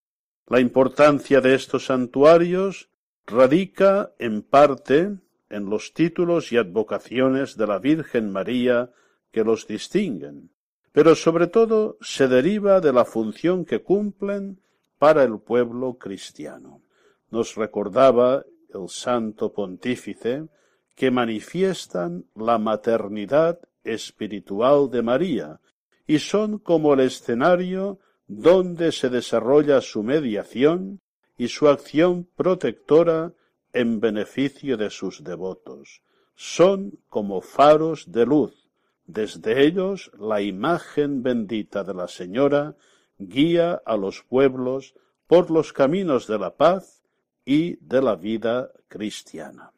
La 0.45 0.59
importancia 0.59 1.41
de 1.41 1.55
estos 1.55 1.87
santuarios 1.87 2.91
radica 3.27 4.13
en 4.19 4.41
parte 4.41 5.17
en 5.49 5.69
los 5.69 5.93
títulos 5.93 6.51
y 6.51 6.57
advocaciones 6.57 7.57
de 7.57 7.67
la 7.67 7.77
Virgen 7.77 8.31
María 8.31 8.89
que 9.31 9.43
los 9.43 9.67
distinguen, 9.67 10.49
pero 10.93 11.13
sobre 11.13 11.47
todo 11.47 11.97
se 12.01 12.27
deriva 12.27 12.79
de 12.79 12.93
la 12.93 13.05
función 13.05 13.65
que 13.65 13.83
cumplen 13.83 14.59
para 14.97 15.23
el 15.23 15.39
pueblo 15.39 15.95
cristiano. 15.95 16.81
Nos 17.29 17.55
recordaba 17.55 18.45
el 18.73 18.89
santo 18.89 19.51
pontífice 19.53 20.47
que 20.95 21.11
manifiestan 21.11 22.25
la 22.33 22.57
maternidad 22.57 23.59
espiritual 23.83 24.89
de 24.89 25.01
María 25.01 25.59
y 26.07 26.19
son 26.19 26.59
como 26.59 26.93
el 26.93 27.01
escenario 27.01 27.99
donde 28.27 28.91
se 28.91 29.09
desarrolla 29.09 29.81
su 29.81 30.01
mediación 30.01 31.01
y 31.37 31.47
su 31.49 31.67
acción 31.67 32.27
protectora 32.35 33.33
en 33.73 33.99
beneficio 33.99 34.77
de 34.77 34.89
sus 34.89 35.23
devotos. 35.23 36.01
Son 36.35 36.99
como 37.09 37.41
faros 37.41 38.11
de 38.11 38.25
luz. 38.25 38.69
Desde 39.05 39.65
ellos 39.65 40.11
la 40.19 40.41
imagen 40.41 41.23
bendita 41.23 41.83
de 41.83 41.93
la 41.93 42.07
Señora 42.07 42.75
guía 43.17 43.81
a 43.85 43.97
los 43.97 44.23
pueblos 44.23 44.95
por 45.27 45.51
los 45.51 45.73
caminos 45.73 46.27
de 46.27 46.39
la 46.39 46.55
paz 46.55 47.03
y 47.45 47.77
de 47.77 48.01
la 48.01 48.15
vida 48.15 48.71
cristiana. 48.87 49.71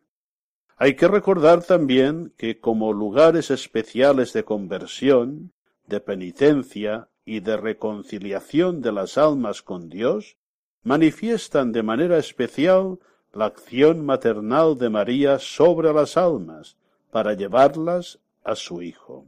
Hay 0.78 0.96
que 0.96 1.08
recordar 1.08 1.64
también 1.64 2.34
que 2.38 2.60
como 2.60 2.94
lugares 2.94 3.52
especiales 3.52 4.34
de 4.34 4.46
conversión, 4.46 5.52
de 5.88 6.00
penitencia 6.00 7.10
y 7.26 7.42
de 7.42 7.58
reconciliación 7.58 8.82
de 8.82 8.92
las 8.92 9.18
almas 9.18 9.62
con 9.62 9.90
Dios, 9.90 10.38
manifiestan 10.84 11.72
de 11.72 11.84
manera 11.84 12.18
especial 12.18 13.00
la 13.34 13.46
acción 13.46 14.06
maternal 14.06 14.78
de 14.78 14.90
María 14.90 15.40
sobre 15.40 15.94
las 15.94 16.18
almas 16.18 16.78
para 17.12 17.34
llevarlas 17.34 18.20
a 18.44 18.56
su 18.56 18.82
Hijo. 18.82 19.26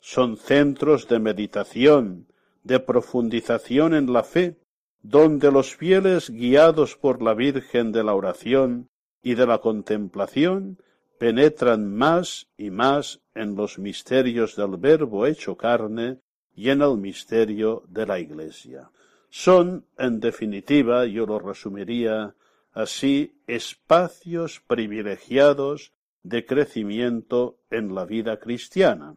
Son 0.00 0.36
centros 0.36 1.08
de 1.08 1.18
meditación, 1.18 2.26
de 2.62 2.80
profundización 2.80 3.94
en 3.94 4.12
la 4.12 4.22
fe, 4.22 4.56
donde 5.02 5.50
los 5.50 5.74
fieles 5.74 6.30
guiados 6.30 6.96
por 6.96 7.22
la 7.22 7.34
Virgen 7.34 7.92
de 7.92 8.04
la 8.04 8.14
oración 8.14 8.88
y 9.22 9.34
de 9.34 9.46
la 9.46 9.58
contemplación 9.58 10.78
penetran 11.18 11.94
más 11.94 12.48
y 12.56 12.70
más 12.70 13.20
en 13.34 13.54
los 13.54 13.78
misterios 13.78 14.56
del 14.56 14.76
Verbo 14.76 15.26
hecho 15.26 15.56
carne 15.56 16.18
y 16.54 16.70
en 16.70 16.82
el 16.82 16.96
misterio 16.96 17.84
de 17.88 18.06
la 18.06 18.18
Iglesia. 18.18 18.90
Son, 19.36 19.84
en 19.98 20.20
definitiva, 20.20 21.06
yo 21.06 21.26
lo 21.26 21.40
resumiría 21.40 22.36
así, 22.70 23.42
espacios 23.48 24.62
privilegiados 24.64 25.92
de 26.22 26.46
crecimiento 26.46 27.58
en 27.68 27.96
la 27.96 28.04
vida 28.04 28.38
cristiana. 28.38 29.16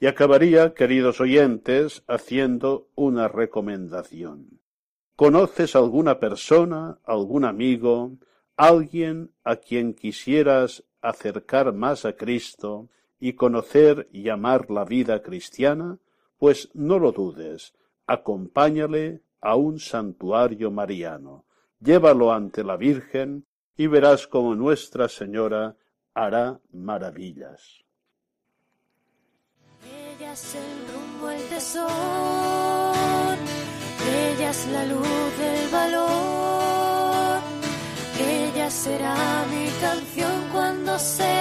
Y 0.00 0.06
acabaría, 0.06 0.74
queridos 0.74 1.20
oyentes, 1.20 2.02
haciendo 2.08 2.88
una 2.96 3.28
recomendación. 3.28 4.58
¿Conoces 5.14 5.76
alguna 5.76 6.18
persona, 6.18 6.98
algún 7.04 7.44
amigo, 7.44 8.18
alguien 8.56 9.30
a 9.44 9.54
quien 9.54 9.94
quisieras 9.94 10.82
acercar 11.02 11.72
más 11.72 12.04
a 12.04 12.16
Cristo 12.16 12.88
y 13.20 13.34
conocer 13.34 14.08
y 14.10 14.28
amar 14.28 14.72
la 14.72 14.84
vida 14.84 15.22
cristiana? 15.22 16.00
Pues 16.36 16.68
no 16.74 16.98
lo 16.98 17.12
dudes, 17.12 17.74
acompáñale 18.08 19.22
a 19.42 19.56
un 19.56 19.78
santuario 19.80 20.70
mariano, 20.70 21.44
llévalo 21.80 22.32
ante 22.32 22.62
la 22.62 22.76
Virgen 22.76 23.44
y 23.76 23.88
verás 23.88 24.26
cómo 24.28 24.54
Nuestra 24.54 25.08
Señora 25.08 25.76
hará 26.14 26.60
maravillas. 26.72 27.84
Ella 29.84 30.32
es 30.32 30.54
el 30.54 30.94
rumbo, 30.94 31.30
el 31.30 31.42
tesoro, 31.48 31.90
ella 34.08 34.50
es 34.50 34.68
la 34.68 34.86
luz 34.86 35.38
del 35.38 35.70
valor, 35.72 37.40
ella 38.20 38.70
será 38.70 39.44
mi 39.50 39.68
canción 39.80 40.48
cuando 40.52 40.96
se 40.98 41.31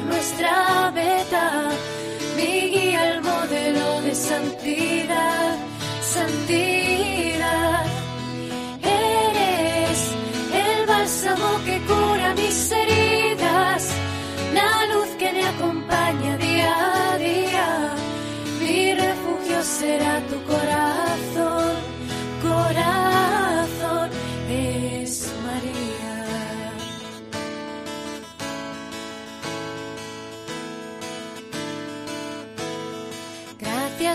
nuestra 0.00 0.90
meta, 0.92 1.68
mi 2.36 2.70
guía, 2.70 3.14
el 3.14 3.22
modelo 3.22 4.02
de 4.02 4.14
santidad. 4.14 5.65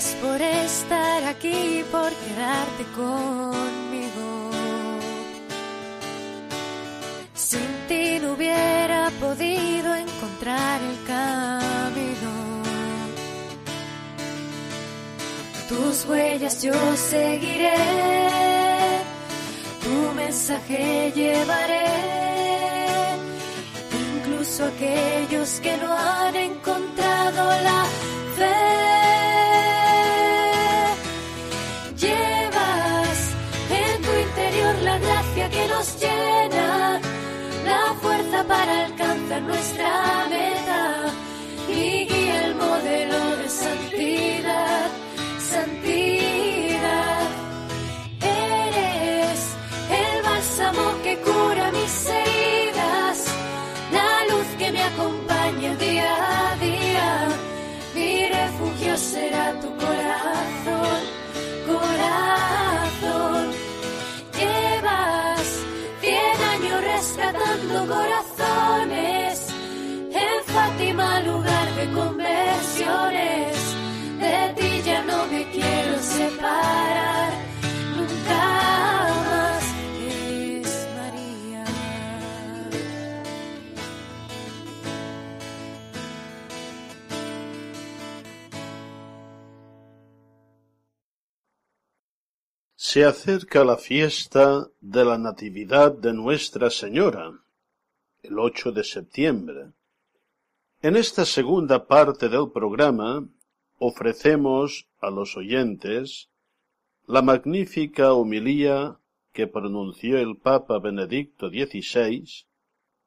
Gracias 0.01 0.21
por 0.23 0.41
estar 0.41 1.23
aquí, 1.25 1.85
por 1.91 2.09
quedarte 2.09 2.83
conmigo. 2.95 4.49
Sin 7.35 7.67
ti 7.87 8.19
no 8.19 8.33
hubiera 8.33 9.11
podido 9.19 9.93
encontrar 9.93 10.81
el 10.81 10.97
camino. 11.05 12.31
Tus 15.69 16.05
huellas 16.05 16.63
yo 16.63 16.73
seguiré, 16.95 17.77
tu 19.83 20.15
mensaje 20.15 21.11
llevaré. 21.13 21.85
Incluso 24.17 24.65
aquellos 24.65 25.59
que 25.59 25.77
no 25.77 25.93
han 25.93 26.35
encontrado 26.35 27.49
la 27.61 27.85
fe. 28.35 28.90
Nuestra 39.39 40.27
meta 40.29 41.05
y 41.69 42.05
guía 42.05 42.45
el 42.47 42.55
modelo 42.55 43.37
de 43.37 43.49
santidad, 43.49 44.89
santidad. 45.39 47.29
Eres 48.19 49.55
el 49.89 50.23
bálsamo 50.23 51.01
que 51.03 51.17
cura 51.17 51.71
mis 51.71 52.05
heridas, 52.07 53.25
la 53.93 54.35
luz 54.35 54.47
que 54.59 54.71
me 54.71 54.83
acompaña 54.83 55.20
Se 92.91 93.05
acerca 93.05 93.63
la 93.63 93.77
fiesta 93.77 94.67
de 94.81 95.05
la 95.05 95.17
Natividad 95.17 95.93
de 95.93 96.11
Nuestra 96.11 96.69
Señora, 96.69 97.39
el 98.21 98.37
8 98.37 98.73
de 98.73 98.83
septiembre. 98.83 99.71
En 100.81 100.97
esta 100.97 101.23
segunda 101.23 101.87
parte 101.87 102.27
del 102.27 102.51
programa 102.51 103.25
ofrecemos 103.79 104.89
a 104.99 105.09
los 105.09 105.37
oyentes 105.37 106.27
la 107.07 107.21
magnífica 107.21 108.11
homilía 108.11 108.99
que 109.31 109.47
pronunció 109.47 110.17
el 110.17 110.35
Papa 110.35 110.77
Benedicto 110.79 111.47
XVI 111.47 112.25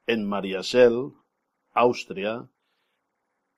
en 0.06 0.26
Mariasel, 0.26 1.12
Austria, 1.74 2.48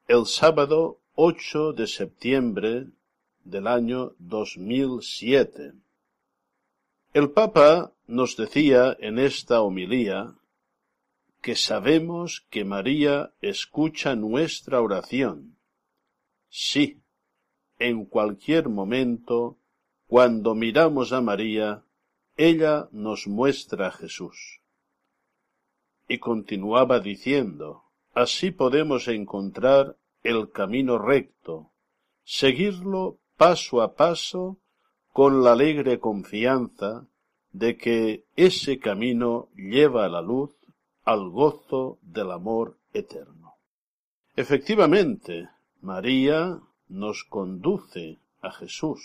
el 0.08 0.26
sábado 0.26 0.98
8 1.14 1.72
de 1.72 1.86
septiembre 1.86 2.88
del 3.44 3.68
año 3.68 4.16
2007. 4.18 5.85
El 7.16 7.30
Papa 7.30 7.94
nos 8.06 8.36
decía 8.36 8.94
en 9.00 9.18
esta 9.18 9.62
homilía 9.62 10.34
que 11.40 11.56
sabemos 11.56 12.46
que 12.50 12.66
María 12.66 13.32
escucha 13.40 14.14
nuestra 14.14 14.82
oración. 14.82 15.56
Sí, 16.50 17.00
en 17.78 18.04
cualquier 18.04 18.68
momento, 18.68 19.56
cuando 20.06 20.54
miramos 20.54 21.14
a 21.14 21.22
María, 21.22 21.84
ella 22.36 22.90
nos 22.92 23.26
muestra 23.26 23.86
a 23.86 23.92
Jesús. 23.92 24.60
Y 26.08 26.18
continuaba 26.18 27.00
diciendo, 27.00 27.84
así 28.12 28.50
podemos 28.50 29.08
encontrar 29.08 29.96
el 30.22 30.50
camino 30.50 30.98
recto, 30.98 31.72
seguirlo 32.24 33.20
paso 33.38 33.80
a 33.80 33.94
paso 33.94 34.60
con 35.16 35.42
la 35.42 35.52
alegre 35.52 35.98
confianza 35.98 37.06
de 37.50 37.78
que 37.78 38.26
ese 38.36 38.78
camino 38.78 39.48
lleva 39.56 40.04
a 40.04 40.10
la 40.10 40.20
luz 40.20 40.54
al 41.04 41.30
gozo 41.30 41.98
del 42.02 42.32
amor 42.32 42.76
eterno. 42.92 43.54
Efectivamente, 44.36 45.48
María 45.80 46.60
nos 46.88 47.24
conduce 47.24 48.18
a 48.42 48.50
Jesús, 48.50 49.00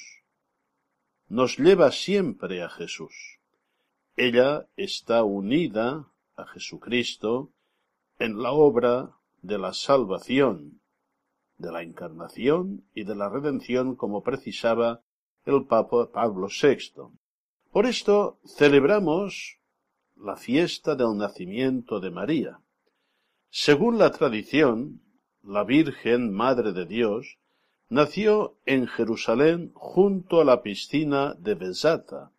nos 1.30 1.58
lleva 1.58 1.94
siempre 1.94 2.62
a 2.62 2.68
Jesús. 2.68 3.40
Ella 4.18 4.68
está 4.76 5.24
unida 5.24 6.12
a 6.36 6.46
Jesucristo 6.46 7.52
en 8.20 8.44
la 8.44 8.52
obra 8.52 9.16
de 9.42 9.58
la 9.58 9.72
salvación, 9.72 10.82
de 11.58 11.72
la 11.72 11.84
encarnación 11.84 12.84
y 12.94 13.06
de 13.06 13.16
la 13.16 13.30
redención 13.30 13.96
como 13.96 14.24
precisaba 14.24 15.04
el 15.46 15.66
Papa 15.66 16.12
Pablo 16.12 16.48
VI. 16.48 17.02
Por 17.72 17.86
esto 17.86 18.38
celebramos 18.46 19.58
la 20.16 20.36
fiesta 20.36 20.96
del 20.96 21.18
nacimiento 21.18 22.00
de 22.00 22.12
María. 22.12 22.60
Según 23.50 23.98
la 23.98 24.12
tradición, 24.12 25.02
la 25.44 25.64
Virgen 25.64 26.32
Madre 26.32 26.74
de 26.74 26.86
Dios 26.86 27.38
nació 27.90 28.56
en 28.66 28.88
Jerusalén 28.88 29.72
junto 29.74 30.40
a 30.40 30.46
la 30.46 30.62
piscina 30.62 31.34
de 31.34 31.56
Besata. 31.56 32.32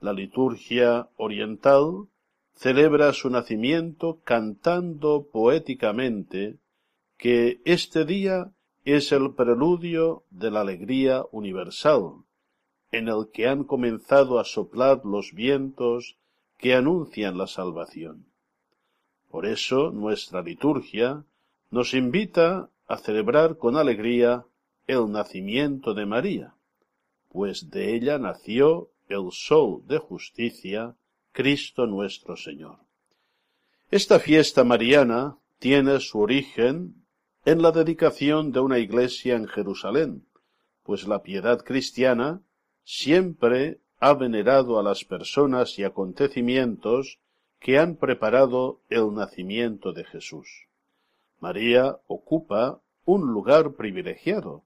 La 0.00 0.12
liturgia 0.12 1.08
oriental 1.16 2.08
celebra 2.54 3.12
su 3.12 3.30
nacimiento 3.30 4.20
cantando 4.24 5.26
poéticamente 5.32 6.58
que 7.16 7.60
este 7.64 8.04
día 8.04 8.52
es 8.84 9.10
el 9.10 9.34
preludio 9.34 10.22
de 10.30 10.50
la 10.50 10.60
alegría 10.60 11.24
universal, 11.32 12.25
en 12.92 13.08
el 13.08 13.28
que 13.32 13.48
han 13.48 13.64
comenzado 13.64 14.38
a 14.38 14.44
soplar 14.44 15.02
los 15.04 15.32
vientos 15.32 16.16
que 16.58 16.74
anuncian 16.74 17.36
la 17.36 17.46
salvación. 17.46 18.26
Por 19.30 19.46
eso 19.46 19.90
nuestra 19.90 20.42
liturgia 20.42 21.24
nos 21.70 21.94
invita 21.94 22.70
a 22.86 22.96
celebrar 22.96 23.58
con 23.58 23.76
alegría 23.76 24.44
el 24.86 25.10
nacimiento 25.10 25.94
de 25.94 26.06
María, 26.06 26.54
pues 27.30 27.70
de 27.70 27.94
ella 27.94 28.18
nació 28.18 28.88
el 29.08 29.30
sol 29.32 29.82
de 29.86 29.98
justicia, 29.98 30.94
Cristo 31.32 31.86
nuestro 31.86 32.36
Señor. 32.36 32.78
Esta 33.90 34.18
fiesta 34.18 34.64
mariana 34.64 35.36
tiene 35.58 36.00
su 36.00 36.20
origen 36.20 36.94
en 37.44 37.62
la 37.62 37.72
dedicación 37.72 38.52
de 38.52 38.60
una 38.60 38.78
iglesia 38.78 39.36
en 39.36 39.46
Jerusalén, 39.46 40.26
pues 40.82 41.06
la 41.06 41.22
piedad 41.22 41.62
cristiana 41.64 42.40
siempre 42.86 43.80
ha 43.98 44.14
venerado 44.14 44.78
a 44.78 44.82
las 44.82 45.04
personas 45.04 45.76
y 45.76 45.82
acontecimientos 45.82 47.18
que 47.58 47.78
han 47.78 47.96
preparado 47.96 48.80
el 48.88 49.12
nacimiento 49.12 49.92
de 49.92 50.04
Jesús. 50.04 50.68
María 51.40 51.98
ocupa 52.06 52.80
un 53.04 53.32
lugar 53.32 53.72
privilegiado 53.72 54.62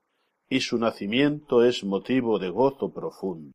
y 0.50 0.60
su 0.60 0.76
nacimiento 0.76 1.64
es 1.64 1.82
motivo 1.82 2.38
de 2.38 2.50
gozo 2.50 2.92
profundo. 2.92 3.52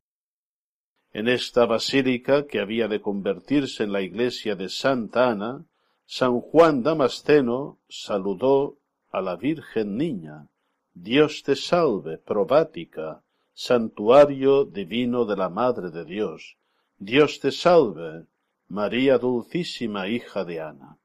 En 1.14 1.28
esta 1.28 1.68
basílica 1.68 2.48
que 2.48 2.60
había 2.60 2.88
de 2.88 3.02
convertirse 3.02 3.84
en 3.84 3.92
la 3.92 4.02
iglesia 4.02 4.56
de 4.56 4.70
Santa 4.70 5.30
Ana, 5.30 5.66
San 6.06 6.42
Juan 6.42 6.82
Damasceno 6.82 7.78
saludó 7.88 8.80
a 9.12 9.22
la 9.22 9.36
Virgen 9.36 9.96
Niña, 9.96 10.48
Dios 10.94 11.44
te 11.44 11.56
salve, 11.56 12.18
probática, 12.18 13.25
santuario 13.56 14.66
divino 14.66 15.24
de 15.24 15.38
la 15.38 15.48
Madre 15.48 15.90
de 15.90 16.04
Dios, 16.04 16.58
Dios 16.98 17.40
te 17.40 17.52
salve, 17.52 18.26
María 18.68 19.18
Dulcísima, 19.18 20.10
hija 20.10 20.44
de 20.44 20.60
Ana. 20.60 20.98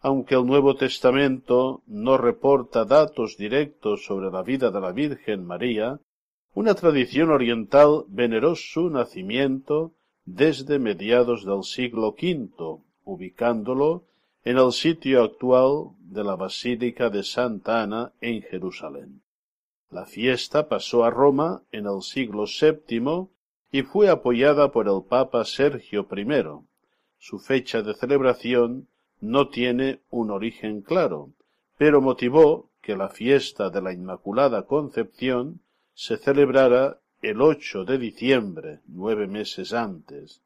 Aunque 0.00 0.34
el 0.34 0.44
Nuevo 0.44 0.76
Testamento 0.76 1.82
no 1.86 2.18
reporta 2.18 2.84
datos 2.84 3.38
directos 3.38 4.04
sobre 4.04 4.30
la 4.30 4.42
vida 4.42 4.70
de 4.70 4.80
la 4.80 4.92
Virgen 4.92 5.46
María, 5.46 5.98
una 6.52 6.74
tradición 6.74 7.30
oriental 7.30 8.04
veneró 8.08 8.56
su 8.56 8.90
nacimiento 8.90 9.92
desde 10.26 10.78
mediados 10.78 11.46
del 11.46 11.64
siglo 11.64 12.08
V, 12.08 12.82
ubicándolo 13.04 14.04
en 14.44 14.58
el 14.58 14.72
sitio 14.72 15.22
actual 15.22 15.92
de 15.98 16.24
la 16.24 16.36
Basílica 16.36 17.08
de 17.08 17.22
Santa 17.22 17.82
Ana 17.82 18.12
en 18.20 18.42
Jerusalén. 18.42 19.22
La 19.90 20.06
fiesta 20.06 20.68
pasó 20.68 21.04
a 21.04 21.10
Roma 21.10 21.62
en 21.72 21.86
el 21.86 22.02
siglo 22.02 22.44
VII 22.44 23.28
y 23.72 23.82
fue 23.82 24.08
apoyada 24.08 24.70
por 24.70 24.86
el 24.86 25.02
Papa 25.08 25.44
Sergio 25.44 26.06
I. 26.16 26.26
Su 27.18 27.40
fecha 27.40 27.82
de 27.82 27.94
celebración 27.94 28.86
no 29.20 29.48
tiene 29.48 30.00
un 30.10 30.30
origen 30.30 30.82
claro, 30.82 31.30
pero 31.76 32.00
motivó 32.00 32.70
que 32.80 32.96
la 32.96 33.08
fiesta 33.08 33.68
de 33.68 33.82
la 33.82 33.92
Inmaculada 33.92 34.62
Concepción 34.62 35.60
se 35.92 36.16
celebrara 36.16 36.98
el 37.20 37.42
8 37.42 37.84
de 37.84 37.98
diciembre, 37.98 38.80
nueve 38.86 39.26
meses 39.26 39.74
antes. 39.74 40.40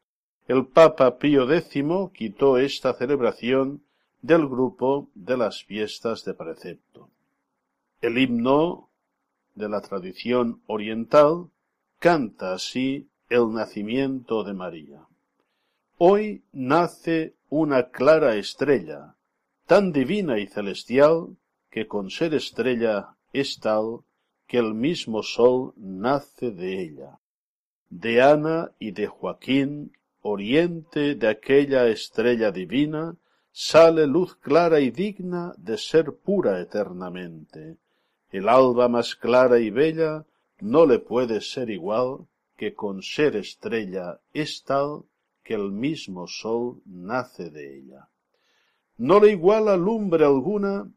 El 0.48 0.66
Papa 0.66 1.18
Pío 1.18 1.50
X 1.52 1.85
quitó 2.14 2.59
esta 2.59 2.94
celebración 2.94 3.83
del 4.22 4.48
grupo 4.48 5.09
de 5.14 5.37
las 5.37 5.64
fiestas 5.64 6.24
de 6.24 6.35
precepto. 6.35 7.11
El 8.00 8.18
himno 8.18 8.88
de 9.55 9.69
la 9.69 9.81
tradición 9.81 10.62
oriental 10.67 11.51
canta 11.99 12.55
así 12.55 13.09
el 13.29 13.53
nacimiento 13.53 14.45
de 14.45 14.55
María. 14.55 15.07
Hoy 15.99 16.43
nace 16.53 17.35
una 17.49 17.90
clara 17.90 18.35
estrella, 18.37 19.14
tan 19.67 19.93
divina 19.93 20.38
y 20.38 20.47
celestial, 20.47 21.37
que 21.71 21.87
con 21.87 22.11
ser 22.11 22.35
estrella 22.35 23.17
es 23.33 23.59
tal 23.61 24.01
que 24.47 24.59
el 24.59 24.75
mismo 24.75 25.23
sol 25.23 25.73
nace 25.77 26.51
de 26.51 26.83
ella. 26.83 27.19
De 27.88 28.23
Ana 28.23 28.73
y 28.79 28.90
de 28.90 29.07
Joaquín, 29.07 29.93
oriente 30.21 31.14
de 31.14 31.29
aquella 31.29 31.87
estrella 31.87 32.51
divina, 32.51 33.17
sale 33.53 34.07
luz 34.07 34.37
clara 34.37 34.81
y 34.81 34.90
digna 34.90 35.55
de 35.57 35.79
ser 35.79 36.12
pura 36.12 36.61
eternamente, 36.61 37.77
el 38.35 38.49
alba 38.49 38.88
más 38.88 39.14
clara 39.14 39.61
y 39.61 39.70
bella 39.70 40.27
no 40.59 40.87
le 40.87 40.99
puede 40.99 41.40
ser 41.40 41.70
igual 41.70 42.27
que 42.57 42.75
con 42.75 43.01
ser 43.01 43.37
estrella 43.37 44.18
es 44.33 44.64
tal 44.64 45.05
que 45.44 45.55
el 45.55 45.70
mismo 45.70 46.27
sol 46.27 46.83
nace 46.85 47.51
de 47.51 47.79
ella. 47.79 48.09
No 48.97 49.20
le 49.20 49.31
iguala 49.31 49.77
lumbre 49.77 50.25
alguna 50.25 50.90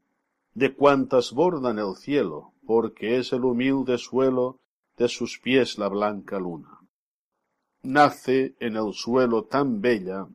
de 0.55 0.73
cuantas 0.73 1.31
bordan 1.31 1.77
el 1.77 1.95
cielo, 1.95 2.53
porque 2.65 3.17
es 3.19 3.31
el 3.33 3.45
humilde 3.45 3.99
suelo 3.99 4.57
de 4.97 5.07
sus 5.07 5.37
pies 5.37 5.77
la 5.77 5.89
blanca 5.89 6.39
luna. 6.39 6.79
Nace 7.83 8.55
en 8.59 8.77
el 8.77 8.93
suelo 8.93 9.43
tan 9.43 9.79
bella 9.79 10.27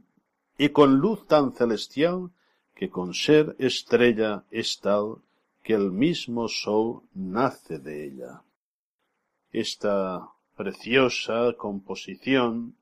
y 0.57 0.69
con 0.69 0.99
luz 1.01 1.27
tan 1.27 1.53
celestial 1.53 2.31
que 2.77 2.91
con 2.91 3.13
ser 3.13 3.57
estrella 3.59 4.45
es 4.53 4.79
tal 4.79 5.17
que 5.63 5.75
el 5.75 5.93
mismo 5.93 6.49
sol 6.49 7.03
nace 7.15 7.79
de 7.79 8.07
ella. 8.07 8.43
Esta 9.53 10.29
preciosa 10.57 11.55
composición 11.57 12.77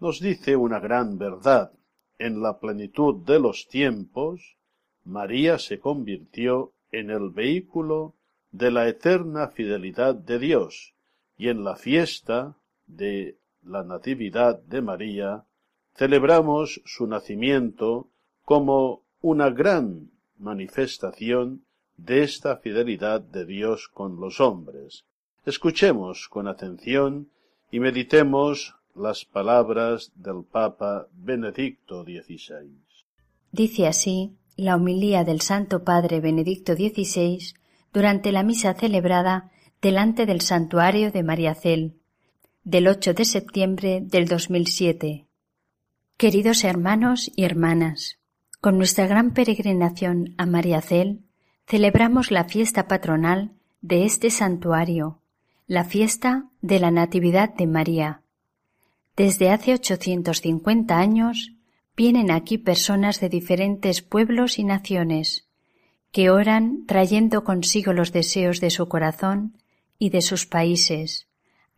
nos 0.00 0.20
dice 0.20 0.56
una 0.56 0.80
gran 0.80 1.18
verdad. 1.18 1.72
En 2.18 2.42
la 2.42 2.58
plenitud 2.58 3.24
de 3.24 3.38
los 3.38 3.68
tiempos, 3.68 4.56
María 5.04 5.58
se 5.58 5.78
convirtió 5.78 6.72
en 6.90 7.10
el 7.10 7.30
vehículo 7.30 8.14
de 8.50 8.70
la 8.70 8.88
eterna 8.88 9.48
fidelidad 9.48 10.14
de 10.14 10.38
Dios, 10.38 10.94
y 11.36 11.48
en 11.48 11.62
la 11.62 11.76
fiesta 11.76 12.56
de 12.86 13.36
la 13.62 13.84
Natividad 13.84 14.58
de 14.62 14.80
María 14.80 15.44
celebramos 15.94 16.80
su 16.86 17.06
nacimiento 17.06 18.08
como 18.44 19.02
una 19.20 19.50
gran 19.50 20.10
manifestación 20.38 21.65
de 21.96 22.22
esta 22.22 22.56
fidelidad 22.56 23.20
de 23.20 23.44
Dios 23.44 23.88
con 23.88 24.20
los 24.20 24.40
hombres. 24.40 25.04
Escuchemos 25.44 26.28
con 26.28 26.48
atención 26.48 27.30
y 27.70 27.80
meditemos 27.80 28.74
las 28.94 29.24
palabras 29.24 30.12
del 30.14 30.44
Papa 30.44 31.08
Benedicto 31.12 32.04
XVI. 32.04 32.70
Dice 33.52 33.86
así 33.86 34.36
la 34.56 34.76
homilía 34.76 35.24
del 35.24 35.40
Santo 35.40 35.84
Padre 35.84 36.20
Benedicto 36.20 36.74
XVI 36.74 37.54
durante 37.92 38.32
la 38.32 38.42
misa 38.42 38.74
celebrada 38.74 39.50
delante 39.82 40.26
del 40.26 40.40
santuario 40.40 41.12
de 41.12 41.22
María 41.22 41.54
Cel 41.54 41.94
del 42.64 42.88
8 42.88 43.14
de 43.14 43.24
septiembre 43.24 44.00
del 44.02 44.26
2007. 44.26 45.26
Queridos 46.16 46.64
hermanos 46.64 47.30
y 47.36 47.44
hermanas, 47.44 48.18
con 48.60 48.78
nuestra 48.78 49.06
gran 49.06 49.34
peregrinación 49.34 50.34
a 50.38 50.46
María 50.46 50.80
Cel 50.80 51.25
celebramos 51.66 52.30
la 52.30 52.44
fiesta 52.44 52.86
patronal 52.86 53.50
de 53.80 54.04
este 54.04 54.30
santuario, 54.30 55.20
la 55.66 55.84
fiesta 55.84 56.46
de 56.60 56.78
la 56.78 56.92
Natividad 56.92 57.54
de 57.54 57.66
María. 57.66 58.22
Desde 59.16 59.50
hace 59.50 59.72
850 59.74 60.96
años 60.96 61.52
vienen 61.96 62.30
aquí 62.30 62.58
personas 62.58 63.20
de 63.20 63.28
diferentes 63.28 64.00
pueblos 64.00 64.58
y 64.58 64.64
naciones, 64.64 65.48
que 66.12 66.30
oran 66.30 66.86
trayendo 66.86 67.42
consigo 67.42 67.92
los 67.92 68.12
deseos 68.12 68.60
de 68.60 68.70
su 68.70 68.88
corazón 68.88 69.56
y 69.98 70.10
de 70.10 70.22
sus 70.22 70.46
países, 70.46 71.26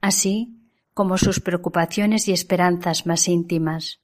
así 0.01 0.55
como 0.93 1.17
sus 1.17 1.41
preocupaciones 1.41 2.29
y 2.29 2.33
esperanzas 2.33 3.07
más 3.07 3.27
íntimas. 3.29 4.01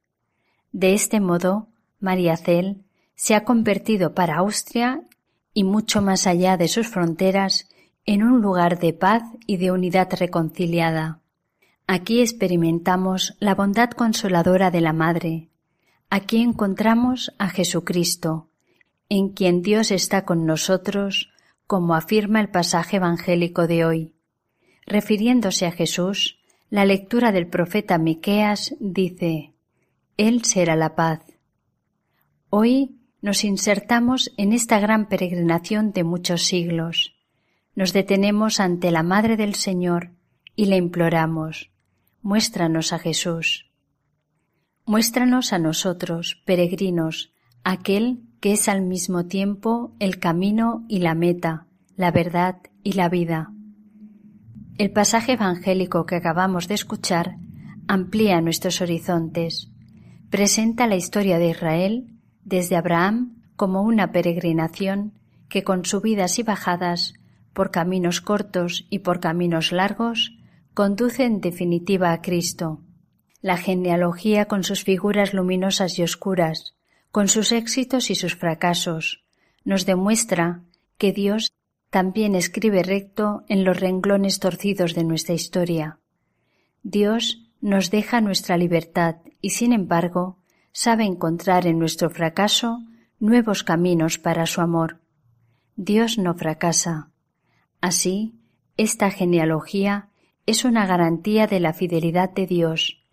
De 0.73 0.95
este 0.95 1.21
modo, 1.21 1.69
María 2.01 2.37
Cel 2.37 2.85
se 3.17 3.35
ha 3.35 3.45
convertido 3.45 4.15
para 4.15 4.37
Austria 4.37 5.03
y 5.55 5.65
mucho 5.65 6.03
más 6.03 6.27
allá 6.27 6.57
de 6.57 6.69
sus 6.69 6.89
fronteras 6.89 7.71
en 8.05 8.23
un 8.23 8.43
lugar 8.43 8.79
de 8.79 8.93
paz 8.93 9.23
y 9.47 9.57
de 9.57 9.71
unidad 9.71 10.09
reconciliada. 10.19 11.21
Aquí 11.87 12.21
experimentamos 12.21 13.37
la 13.41 13.55
bondad 13.55 13.91
consoladora 13.91 14.71
de 14.71 14.81
la 14.81 14.93
Madre. 14.93 15.49
Aquí 16.11 16.43
encontramos 16.43 17.33
a 17.39 17.49
Jesucristo, 17.49 18.49
en 19.09 19.31
quien 19.31 19.63
Dios 19.63 19.91
está 19.91 20.25
con 20.25 20.45
nosotros, 20.45 21.31
como 21.67 21.95
afirma 21.95 22.41
el 22.41 22.51
pasaje 22.51 22.97
evangélico 22.97 23.67
de 23.67 23.85
hoy. 23.85 24.15
Refiriéndose 24.87 25.67
a 25.67 25.73
Jesús, 25.73 26.41
la 26.69 26.85
lectura 26.85 27.33
del 27.33 27.47
profeta 27.47 27.97
Miqueas 27.99 28.75
dice: 28.81 29.55
Él 30.17 30.45
será 30.45 30.77
la 30.77 30.95
paz. 30.95 31.21
Hoy 32.51 32.99
nos 33.25 33.43
insertamos 33.43 34.35
en 34.37 34.53
esta 34.53 34.79
gran 34.81 35.09
peregrinación 35.09 35.93
de 35.93 36.05
muchos 36.05 36.43
siglos. 36.43 37.15
Nos 37.75 37.95
detenemos 37.95 38.61
ante 38.61 38.91
la 38.91 39.03
Madre 39.03 39.39
del 39.39 39.55
Señor 39.55 40.11
y 40.55 40.67
le 40.67 40.77
imploramos, 40.77 41.71
muéstranos 42.21 42.93
a 42.93 42.99
Jesús. 42.99 43.71
Muéstranos 44.85 45.55
a 45.55 45.59
nosotros, 45.59 46.43
peregrinos, 46.45 47.33
aquel 47.65 48.21
que 48.43 48.53
es 48.53 48.69
al 48.69 48.83
mismo 48.83 49.25
tiempo 49.25 49.97
el 50.01 50.19
camino 50.19 50.85
y 50.87 50.99
la 50.99 51.15
meta, 51.15 51.67
la 51.97 52.11
verdad 52.11 52.59
y 52.83 52.93
la 52.93 53.09
vida. 53.09 53.51
El 54.77 54.91
pasaje 54.91 55.33
evangélico 55.33 56.05
que 56.05 56.17
acabamos 56.17 56.69
de 56.69 56.75
escuchar 56.75 57.37
amplía 57.89 58.43
nuestros 58.43 58.83
horizontes, 58.83 59.71
presenta 60.29 60.87
la 60.87 60.97
historia 60.97 61.39
de 61.39 61.49
Israel 61.49 62.14
desde 62.45 62.77
Abraham 62.77 63.43
como 63.57 63.83
una 63.83 64.13
peregrinación 64.13 65.13
que 65.49 65.63
con 65.63 65.85
subidas 65.85 66.39
y 66.39 66.43
bajadas, 66.43 67.15
por 67.53 67.71
caminos 67.71 68.21
cortos 68.21 68.87
y 68.91 69.01
por 69.01 69.21
caminos 69.21 69.73
largos, 69.73 70.37
conduce 70.75 71.25
en 71.25 71.41
definitiva 71.41 72.13
a 72.13 72.21
Cristo. 72.21 72.81
La 73.41 73.57
genealogía 73.57 74.47
con 74.47 74.65
sus 74.65 74.83
figuras 74.83 75.33
luminosas 75.35 75.99
y 75.99 76.03
oscuras, 76.03 76.75
con 77.11 77.29
sus 77.29 77.53
éxitos 77.53 78.11
y 78.11 78.17
sus 78.17 78.35
fracasos, 78.35 79.23
nos 79.65 79.87
demuestra 79.87 80.63
que 80.99 81.13
Dios 81.13 81.53
también 81.91 82.35
escribe 82.35 82.83
recto 82.83 83.45
en 83.49 83.63
los 83.63 83.79
renglones 83.79 84.41
torcidos 84.41 84.95
de 84.95 85.05
nuestra 85.05 85.35
historia. 85.35 86.01
Dios 86.83 87.49
nos 87.61 87.91
deja 87.91 88.21
nuestra 88.21 88.57
libertad 88.57 89.17
y, 89.41 89.51
sin 89.51 89.73
embargo, 89.73 90.39
sabe 90.75 91.05
encontrar 91.05 91.69
en 91.69 91.79
nuestro 91.79 92.11
fracaso 92.11 92.81
nuevos 93.21 93.63
caminos 93.63 94.19
para 94.19 94.45
su 94.45 94.61
amor. 94.61 95.01
Dios 95.77 96.19
no 96.19 96.35
fracasa. 96.35 97.11
Así, 97.81 98.35
esta 98.77 99.11
genealogía 99.11 100.09
es 100.47 100.65
una 100.65 100.85
garantía 100.85 101.47
de 101.47 101.61
la 101.61 101.73
fidelidad 101.75 102.31
de 102.31 102.49
Dios, 102.49 103.05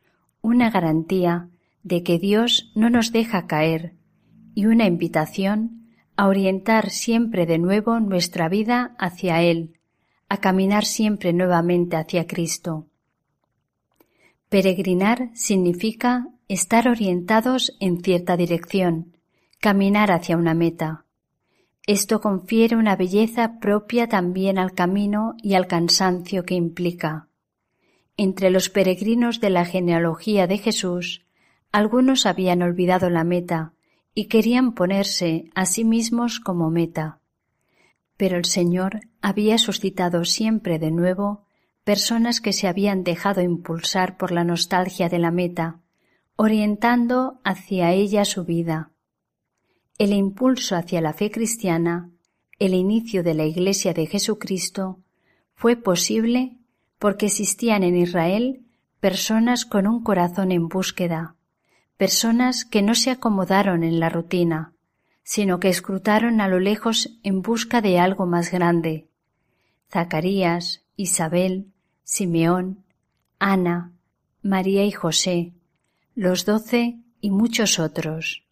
una 0.41 0.71
garantía 0.71 1.49
de 1.83 2.01
que 2.01 2.17
Dios 2.17 2.71
no 2.75 2.89
nos 2.89 3.11
deja 3.11 3.45
caer 3.45 3.93
y 4.55 4.65
una 4.65 4.87
invitación 4.87 5.87
a 6.17 6.27
orientar 6.27 6.89
siempre 6.89 7.45
de 7.45 7.59
nuevo 7.59 7.99
nuestra 7.99 8.49
vida 8.49 8.95
hacia 8.97 9.43
Él, 9.43 9.77
a 10.29 10.37
caminar 10.37 10.83
siempre 10.83 11.31
nuevamente 11.31 11.95
hacia 11.95 12.25
Cristo. 12.25 12.87
Peregrinar 14.49 15.29
significa 15.35 16.27
estar 16.53 16.89
orientados 16.89 17.77
en 17.79 18.01
cierta 18.03 18.35
dirección, 18.35 19.15
caminar 19.61 20.11
hacia 20.11 20.35
una 20.35 20.53
meta. 20.53 21.05
Esto 21.87 22.19
confiere 22.19 22.75
una 22.75 22.97
belleza 22.97 23.57
propia 23.61 24.09
también 24.09 24.57
al 24.57 24.73
camino 24.73 25.35
y 25.41 25.53
al 25.53 25.67
cansancio 25.67 26.43
que 26.43 26.55
implica. 26.55 27.29
Entre 28.17 28.49
los 28.49 28.67
peregrinos 28.69 29.39
de 29.39 29.49
la 29.49 29.63
genealogía 29.63 30.45
de 30.45 30.57
Jesús, 30.57 31.25
algunos 31.71 32.25
habían 32.25 32.63
olvidado 32.63 33.09
la 33.09 33.23
meta 33.23 33.71
y 34.13 34.25
querían 34.25 34.73
ponerse 34.73 35.45
a 35.55 35.65
sí 35.65 35.85
mismos 35.85 36.41
como 36.41 36.69
meta. 36.69 37.21
Pero 38.17 38.35
el 38.35 38.43
Señor 38.43 38.99
había 39.21 39.57
suscitado 39.57 40.25
siempre 40.25 40.79
de 40.79 40.91
nuevo 40.91 41.45
personas 41.85 42.41
que 42.41 42.51
se 42.51 42.67
habían 42.67 43.05
dejado 43.05 43.39
impulsar 43.39 44.17
por 44.17 44.33
la 44.33 44.43
nostalgia 44.43 45.07
de 45.07 45.17
la 45.17 45.31
meta, 45.31 45.80
orientando 46.43 47.39
hacia 47.43 47.91
ella 47.91 48.25
su 48.25 48.45
vida. 48.45 48.89
El 49.99 50.11
impulso 50.11 50.75
hacia 50.75 50.99
la 50.99 51.13
fe 51.13 51.29
cristiana, 51.29 52.09
el 52.57 52.73
inicio 52.73 53.21
de 53.21 53.35
la 53.35 53.45
Iglesia 53.45 53.93
de 53.93 54.07
Jesucristo, 54.07 54.97
fue 55.53 55.75
posible 55.75 56.57
porque 56.97 57.27
existían 57.27 57.83
en 57.83 57.95
Israel 57.95 58.65
personas 58.99 59.65
con 59.67 59.85
un 59.85 60.03
corazón 60.03 60.51
en 60.51 60.67
búsqueda, 60.67 61.35
personas 61.95 62.65
que 62.65 62.81
no 62.81 62.95
se 62.95 63.11
acomodaron 63.11 63.83
en 63.83 63.99
la 63.99 64.09
rutina, 64.09 64.73
sino 65.21 65.59
que 65.59 65.69
escrutaron 65.69 66.41
a 66.41 66.47
lo 66.47 66.59
lejos 66.59 67.19
en 67.21 67.43
busca 67.43 67.81
de 67.81 67.99
algo 67.99 68.25
más 68.25 68.51
grande. 68.51 69.07
Zacarías, 69.91 70.81
Isabel, 70.95 71.67
Simeón, 72.03 72.83
Ana, 73.37 73.91
María 74.41 74.83
y 74.85 74.91
José, 74.91 75.53
los 76.15 76.45
doce 76.45 76.99
y 77.21 77.31
muchos 77.31 77.79
otros. 77.79 78.43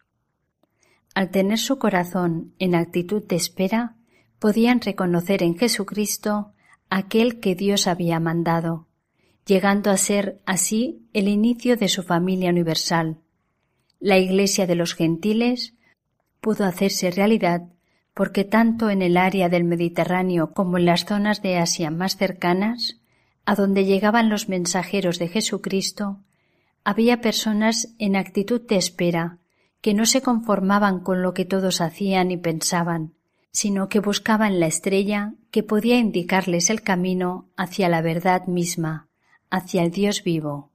Al 1.14 1.30
tener 1.30 1.58
su 1.58 1.78
corazón 1.78 2.54
en 2.58 2.74
actitud 2.74 3.22
de 3.26 3.36
espera, 3.36 3.96
podían 4.38 4.80
reconocer 4.80 5.42
en 5.42 5.58
Jesucristo 5.58 6.52
aquel 6.88 7.40
que 7.40 7.54
Dios 7.54 7.86
había 7.86 8.18
mandado, 8.20 8.86
llegando 9.44 9.90
a 9.90 9.96
ser 9.96 10.40
así 10.46 11.06
el 11.12 11.28
inicio 11.28 11.76
de 11.76 11.88
su 11.88 12.02
familia 12.02 12.50
universal. 12.50 13.18
La 13.98 14.18
Iglesia 14.18 14.66
de 14.66 14.76
los 14.76 14.94
gentiles 14.94 15.74
pudo 16.40 16.64
hacerse 16.64 17.10
realidad 17.10 17.68
porque 18.14 18.44
tanto 18.44 18.90
en 18.90 19.02
el 19.02 19.16
área 19.16 19.48
del 19.48 19.64
Mediterráneo 19.64 20.52
como 20.52 20.78
en 20.78 20.86
las 20.86 21.04
zonas 21.04 21.42
de 21.42 21.58
Asia 21.58 21.90
más 21.90 22.16
cercanas, 22.16 23.00
a 23.44 23.54
donde 23.54 23.84
llegaban 23.84 24.28
los 24.28 24.48
mensajeros 24.48 25.18
de 25.18 25.28
Jesucristo, 25.28 26.20
había 26.84 27.20
personas 27.20 27.94
en 27.98 28.16
actitud 28.16 28.60
de 28.60 28.76
espera, 28.76 29.38
que 29.80 29.94
no 29.94 30.06
se 30.06 30.22
conformaban 30.22 31.00
con 31.00 31.22
lo 31.22 31.34
que 31.34 31.44
todos 31.44 31.80
hacían 31.80 32.30
y 32.30 32.36
pensaban, 32.36 33.14
sino 33.52 33.88
que 33.88 34.00
buscaban 34.00 34.60
la 34.60 34.66
estrella 34.66 35.34
que 35.50 35.62
podía 35.62 35.98
indicarles 35.98 36.70
el 36.70 36.82
camino 36.82 37.48
hacia 37.56 37.88
la 37.88 38.02
verdad 38.02 38.46
misma, 38.46 39.08
hacia 39.50 39.82
el 39.82 39.90
Dios 39.90 40.22
vivo. 40.22 40.70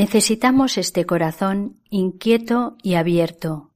Necesitamos 0.00 0.78
este 0.78 1.04
corazón 1.04 1.78
inquieto 1.90 2.78
y 2.82 2.94
abierto. 2.94 3.72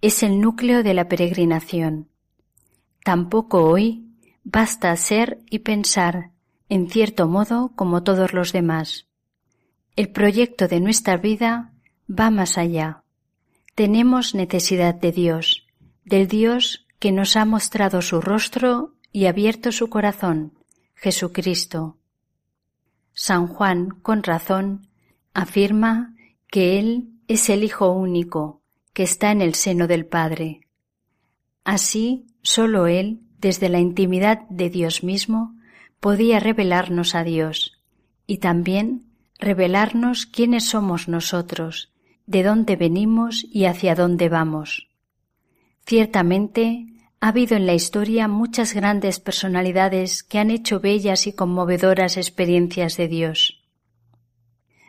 Es 0.00 0.22
el 0.22 0.40
núcleo 0.40 0.84
de 0.84 0.94
la 0.94 1.08
peregrinación. 1.08 2.08
Tampoco 3.02 3.64
hoy 3.64 4.06
basta 4.44 4.94
ser 4.94 5.40
y 5.50 5.58
pensar, 5.58 6.30
en 6.68 6.88
cierto 6.88 7.26
modo, 7.26 7.72
como 7.74 8.04
todos 8.04 8.32
los 8.32 8.52
demás. 8.52 9.08
El 9.96 10.10
proyecto 10.10 10.68
de 10.68 10.78
nuestra 10.78 11.16
vida 11.16 11.72
va 12.08 12.30
más 12.30 12.58
allá. 12.58 13.02
Tenemos 13.74 14.36
necesidad 14.36 14.94
de 14.94 15.10
Dios, 15.10 15.66
del 16.04 16.28
Dios 16.28 16.86
que 17.00 17.10
nos 17.10 17.34
ha 17.34 17.44
mostrado 17.44 18.02
su 18.02 18.20
rostro 18.20 18.94
y 19.10 19.26
abierto 19.26 19.72
su 19.72 19.90
corazón, 19.90 20.52
Jesucristo. 20.94 21.98
San 23.14 23.48
Juan, 23.48 23.88
con 24.02 24.22
razón, 24.22 24.85
afirma 25.36 26.14
que 26.48 26.78
Él 26.78 27.10
es 27.28 27.50
el 27.50 27.62
Hijo 27.62 27.92
único 27.92 28.62
que 28.94 29.02
está 29.02 29.30
en 29.32 29.42
el 29.42 29.54
seno 29.54 29.86
del 29.86 30.06
Padre. 30.06 30.62
Así, 31.62 32.24
sólo 32.40 32.86
Él, 32.86 33.20
desde 33.38 33.68
la 33.68 33.78
intimidad 33.78 34.48
de 34.48 34.70
Dios 34.70 35.04
mismo, 35.04 35.54
podía 36.00 36.40
revelarnos 36.40 37.14
a 37.14 37.22
Dios 37.22 37.82
y 38.26 38.38
también 38.38 39.04
revelarnos 39.38 40.24
quiénes 40.24 40.64
somos 40.64 41.06
nosotros, 41.06 41.92
de 42.24 42.42
dónde 42.42 42.76
venimos 42.76 43.44
y 43.52 43.66
hacia 43.66 43.94
dónde 43.94 44.30
vamos. 44.30 44.88
Ciertamente, 45.84 46.86
ha 47.20 47.28
habido 47.28 47.56
en 47.56 47.66
la 47.66 47.74
historia 47.74 48.26
muchas 48.26 48.72
grandes 48.72 49.20
personalidades 49.20 50.22
que 50.22 50.38
han 50.38 50.50
hecho 50.50 50.80
bellas 50.80 51.26
y 51.26 51.34
conmovedoras 51.34 52.16
experiencias 52.16 52.96
de 52.96 53.08
Dios. 53.08 53.55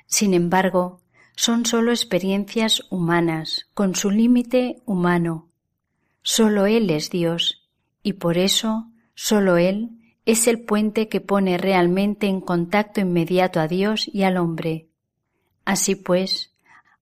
Sin 0.08 0.34
embargo, 0.34 1.01
son 1.36 1.66
sólo 1.66 1.91
experiencias 1.91 2.84
humanas, 2.89 3.68
con 3.74 3.93
su 3.95 4.10
límite 4.10 4.82
humano. 4.86 5.49
Sólo 6.24 6.66
Él 6.66 6.89
es 6.89 7.12
Dios, 7.12 7.70
y 8.01 8.14
por 8.14 8.38
eso 8.38 8.88
sólo 9.14 9.58
Él 9.58 9.91
es 10.26 10.47
el 10.47 10.62
puente 10.62 11.08
que 11.08 11.22
pone 11.22 11.58
realmente 11.58 12.28
en 12.28 12.41
contacto 12.41 12.99
inmediato 12.99 13.60
a 13.60 13.68
Dios 13.68 14.10
y 14.12 14.24
al 14.24 14.38
hombre. 14.38 14.88
Así 15.64 15.95
pues, 15.95 16.53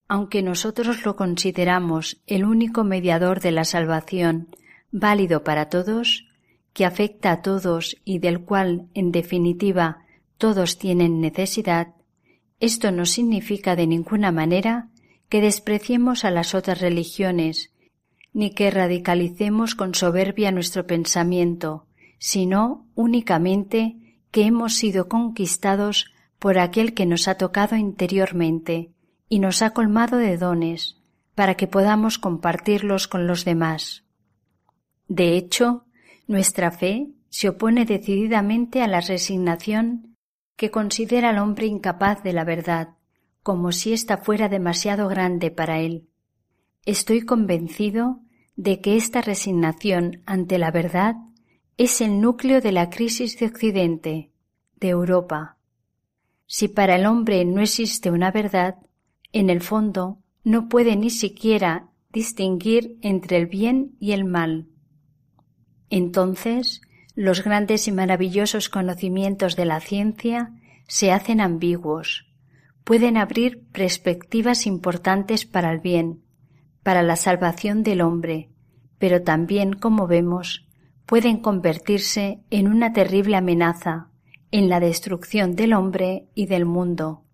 aunque 0.06 0.42
nosotros 0.42 1.04
lo 1.04 1.16
consideramos 1.16 2.22
el 2.28 2.44
único 2.44 2.84
mediador 2.84 3.40
de 3.40 3.50
la 3.50 3.64
salvación, 3.64 4.48
válido 4.92 5.42
para 5.42 5.68
todos, 5.68 6.28
que 6.72 6.84
afecta 6.84 7.32
a 7.32 7.42
todos 7.42 7.96
y 8.04 8.20
del 8.20 8.42
cual, 8.42 8.86
en 8.94 9.10
definitiva, 9.10 10.04
todos 10.38 10.78
tienen 10.78 11.20
necesidad, 11.20 11.95
esto 12.60 12.90
no 12.90 13.06
significa 13.06 13.76
de 13.76 13.86
ninguna 13.86 14.32
manera 14.32 14.88
que 15.28 15.40
despreciemos 15.40 16.24
a 16.24 16.30
las 16.30 16.54
otras 16.54 16.80
religiones, 16.80 17.72
ni 18.32 18.50
que 18.50 18.70
radicalicemos 18.70 19.74
con 19.74 19.94
soberbia 19.94 20.52
nuestro 20.52 20.86
pensamiento, 20.86 21.86
sino 22.18 22.86
únicamente 22.94 23.96
que 24.30 24.44
hemos 24.44 24.74
sido 24.74 25.08
conquistados 25.08 26.12
por 26.38 26.58
aquel 26.58 26.94
que 26.94 27.06
nos 27.06 27.28
ha 27.28 27.36
tocado 27.36 27.76
interiormente 27.76 28.90
y 29.28 29.38
nos 29.38 29.62
ha 29.62 29.70
colmado 29.70 30.18
de 30.18 30.36
dones, 30.36 30.98
para 31.34 31.54
que 31.54 31.66
podamos 31.66 32.18
compartirlos 32.18 33.08
con 33.08 33.26
los 33.26 33.44
demás. 33.44 34.04
De 35.08 35.36
hecho, 35.36 35.84
nuestra 36.26 36.70
fe 36.70 37.08
se 37.28 37.48
opone 37.48 37.84
decididamente 37.84 38.82
a 38.82 38.88
la 38.88 39.00
resignación 39.00 40.05
que 40.56 40.70
considera 40.70 41.30
al 41.30 41.38
hombre 41.38 41.66
incapaz 41.66 42.22
de 42.22 42.32
la 42.32 42.44
verdad, 42.44 42.96
como 43.42 43.72
si 43.72 43.92
ésta 43.92 44.16
fuera 44.16 44.48
demasiado 44.48 45.08
grande 45.08 45.50
para 45.50 45.80
él. 45.80 46.08
Estoy 46.84 47.22
convencido 47.22 48.20
de 48.56 48.80
que 48.80 48.96
esta 48.96 49.20
resignación 49.20 50.22
ante 50.24 50.58
la 50.58 50.70
verdad 50.70 51.16
es 51.76 52.00
el 52.00 52.20
núcleo 52.20 52.60
de 52.60 52.72
la 52.72 52.88
crisis 52.88 53.38
de 53.38 53.46
Occidente, 53.46 54.30
de 54.76 54.88
Europa. 54.88 55.58
Si 56.46 56.68
para 56.68 56.96
el 56.96 57.06
hombre 57.06 57.44
no 57.44 57.60
existe 57.60 58.10
una 58.10 58.30
verdad, 58.30 58.76
en 59.32 59.50
el 59.50 59.60
fondo 59.60 60.18
no 60.42 60.68
puede 60.68 60.96
ni 60.96 61.10
siquiera 61.10 61.90
distinguir 62.10 62.96
entre 63.02 63.36
el 63.36 63.46
bien 63.46 63.96
y 64.00 64.12
el 64.12 64.24
mal. 64.24 64.68
Entonces, 65.90 66.80
los 67.16 67.42
grandes 67.42 67.88
y 67.88 67.92
maravillosos 67.92 68.68
conocimientos 68.68 69.56
de 69.56 69.64
la 69.64 69.80
ciencia 69.80 70.52
se 70.86 71.10
hacen 71.10 71.40
ambiguos, 71.40 72.26
pueden 72.84 73.16
abrir 73.16 73.64
perspectivas 73.72 74.66
importantes 74.66 75.46
para 75.46 75.72
el 75.72 75.80
bien, 75.80 76.22
para 76.82 77.02
la 77.02 77.16
salvación 77.16 77.82
del 77.82 78.02
hombre, 78.02 78.50
pero 78.98 79.22
también, 79.22 79.72
como 79.72 80.06
vemos, 80.06 80.68
pueden 81.06 81.38
convertirse 81.38 82.42
en 82.50 82.68
una 82.68 82.92
terrible 82.92 83.36
amenaza 83.36 84.10
en 84.50 84.68
la 84.68 84.78
destrucción 84.78 85.56
del 85.56 85.72
hombre 85.72 86.28
y 86.34 86.46
del 86.46 86.66
mundo. 86.66 87.24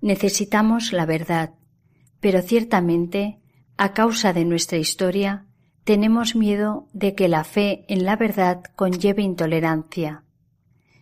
Necesitamos 0.00 0.92
la 0.92 1.06
verdad, 1.06 1.54
pero 2.20 2.40
ciertamente, 2.40 3.40
a 3.76 3.92
causa 3.92 4.32
de 4.32 4.44
nuestra 4.44 4.78
historia, 4.78 5.46
tenemos 5.90 6.36
miedo 6.36 6.86
de 6.92 7.16
que 7.16 7.26
la 7.26 7.42
fe 7.42 7.84
en 7.88 8.04
la 8.04 8.14
verdad 8.14 8.62
conlleve 8.76 9.22
intolerancia. 9.22 10.22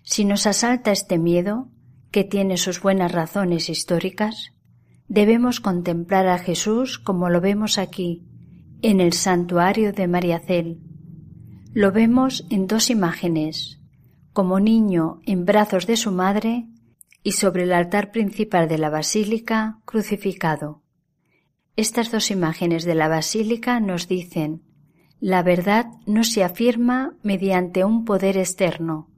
Si 0.03 0.25
nos 0.25 0.47
asalta 0.47 0.93
este 0.93 1.19
miedo, 1.19 1.69
que 2.11 2.25
tiene 2.25 2.57
sus 2.57 2.81
buenas 2.81 3.13
razones 3.13 3.69
históricas, 3.69 4.55
debemos 5.07 5.61
contemplar 5.61 6.27
a 6.27 6.39
Jesús 6.39 6.99
como 6.99 7.29
lo 7.29 7.43
vemos 7.43 7.77
aquí, 7.77 8.25
en 8.81 9.03
el 9.03 9.13
santuario 9.13 9.93
de 9.93 10.09
Mariacel. 10.09 10.81
Lo 11.75 11.93
vemos 11.93 12.47
en 12.49 12.67
dos 12.67 12.89
imágenes, 12.89 13.83
como 14.33 14.59
niño 14.59 15.21
en 15.27 15.45
brazos 15.45 15.87
de 15.87 15.99
su 15.99 16.13
madre 16.13 16.67
y 17.23 17.33
sobre 17.33 17.65
el 17.65 17.75
altar 17.75 18.11
principal 18.11 18.69
de 18.69 18.79
la 18.79 18.89
basílica 18.89 19.81
crucificado. 19.85 20.83
Estas 21.77 22.11
dos 22.11 22.31
imágenes 22.31 22.85
de 22.85 22.95
la 22.95 23.09
basílica 23.09 23.81
nos 23.81 24.09
dicen 24.09 24.63
la 25.21 25.43
verdad 25.43 25.87
no 26.07 26.23
se 26.23 26.45
afirma 26.45 27.15
mediante 27.23 27.85
un 27.85 28.05
poder 28.05 28.37
externo, 28.37 29.09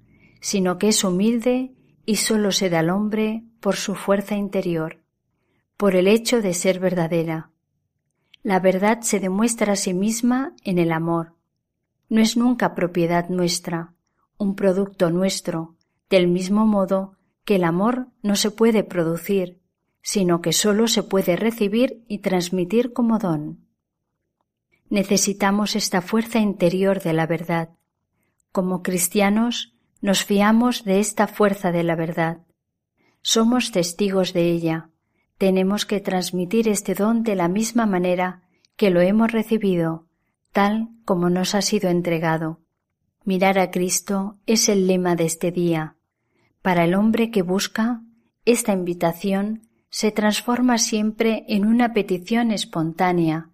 sino 0.40 0.78
que 0.78 0.88
es 0.88 1.04
humilde 1.04 1.74
y 2.06 2.16
sólo 2.16 2.52
se 2.52 2.70
da 2.70 2.80
al 2.80 2.90
hombre 2.90 3.44
por 3.60 3.76
su 3.76 3.94
fuerza 3.94 4.34
interior, 4.34 5.02
por 5.76 5.94
el 5.96 6.08
hecho 6.08 6.40
de 6.40 6.54
ser 6.54 6.80
verdadera. 6.80 7.50
La 8.42 8.58
verdad 8.60 9.02
se 9.02 9.20
demuestra 9.20 9.74
a 9.74 9.76
sí 9.76 9.92
misma 9.92 10.54
en 10.64 10.78
el 10.78 10.92
amor. 10.92 11.34
No 12.08 12.22
es 12.22 12.36
nunca 12.36 12.74
propiedad 12.74 13.28
nuestra, 13.28 13.92
un 14.38 14.56
producto 14.56 15.10
nuestro, 15.10 15.76
del 16.08 16.26
mismo 16.26 16.64
modo 16.64 17.16
que 17.44 17.56
el 17.56 17.64
amor 17.64 18.08
no 18.22 18.36
se 18.36 18.50
puede 18.50 18.82
producir, 18.82 19.60
sino 20.02 20.40
que 20.40 20.54
sólo 20.54 20.88
se 20.88 21.02
puede 21.02 21.36
recibir 21.36 22.02
y 22.08 22.18
transmitir 22.18 22.94
como 22.94 23.18
don. 23.18 23.69
Necesitamos 24.90 25.76
esta 25.76 26.02
fuerza 26.02 26.40
interior 26.40 27.00
de 27.00 27.12
la 27.12 27.26
verdad. 27.26 27.70
Como 28.50 28.82
cristianos 28.82 29.72
nos 30.00 30.24
fiamos 30.24 30.84
de 30.84 30.98
esta 30.98 31.28
fuerza 31.28 31.70
de 31.70 31.84
la 31.84 31.94
verdad. 31.94 32.38
Somos 33.22 33.70
testigos 33.70 34.32
de 34.32 34.50
ella. 34.50 34.90
Tenemos 35.38 35.86
que 35.86 36.00
transmitir 36.00 36.68
este 36.68 36.94
don 36.94 37.22
de 37.22 37.36
la 37.36 37.46
misma 37.46 37.86
manera 37.86 38.42
que 38.76 38.90
lo 38.90 39.00
hemos 39.00 39.30
recibido, 39.30 40.08
tal 40.52 40.88
como 41.04 41.30
nos 41.30 41.54
ha 41.54 41.62
sido 41.62 41.88
entregado. 41.88 42.60
Mirar 43.24 43.60
a 43.60 43.70
Cristo 43.70 44.38
es 44.46 44.68
el 44.68 44.88
lema 44.88 45.14
de 45.14 45.26
este 45.26 45.52
día. 45.52 45.96
Para 46.62 46.84
el 46.84 46.94
hombre 46.94 47.30
que 47.30 47.42
busca, 47.42 48.02
esta 48.44 48.72
invitación 48.72 49.68
se 49.88 50.10
transforma 50.10 50.78
siempre 50.78 51.44
en 51.46 51.64
una 51.64 51.92
petición 51.92 52.50
espontánea, 52.50 53.50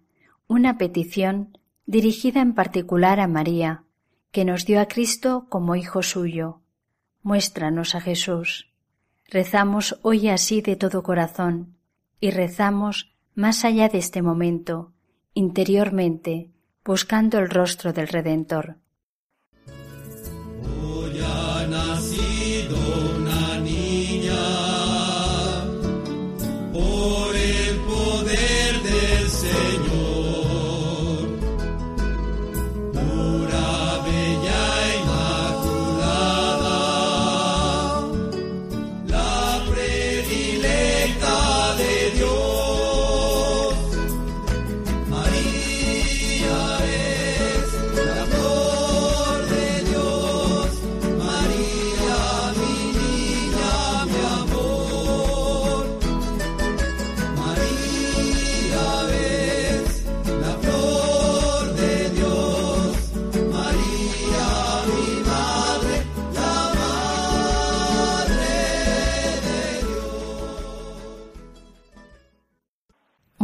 una 0.47 0.77
petición 0.77 1.57
dirigida 1.85 2.41
en 2.41 2.53
particular 2.53 3.19
a 3.19 3.27
María, 3.27 3.83
que 4.31 4.45
nos 4.45 4.65
dio 4.65 4.79
a 4.79 4.87
Cristo 4.87 5.47
como 5.49 5.75
Hijo 5.75 6.03
suyo. 6.03 6.61
Muéstranos 7.21 7.95
a 7.95 8.01
Jesús. 8.01 8.71
Rezamos 9.25 9.99
hoy 10.03 10.29
así 10.29 10.61
de 10.61 10.77
todo 10.77 11.03
corazón 11.03 11.75
y 12.21 12.31
rezamos 12.31 13.13
más 13.35 13.65
allá 13.65 13.89
de 13.89 13.97
este 13.97 14.21
momento, 14.21 14.93
interiormente, 15.33 16.51
buscando 16.85 17.39
el 17.39 17.49
rostro 17.49 17.91
del 17.91 18.07
Redentor. 18.07 18.77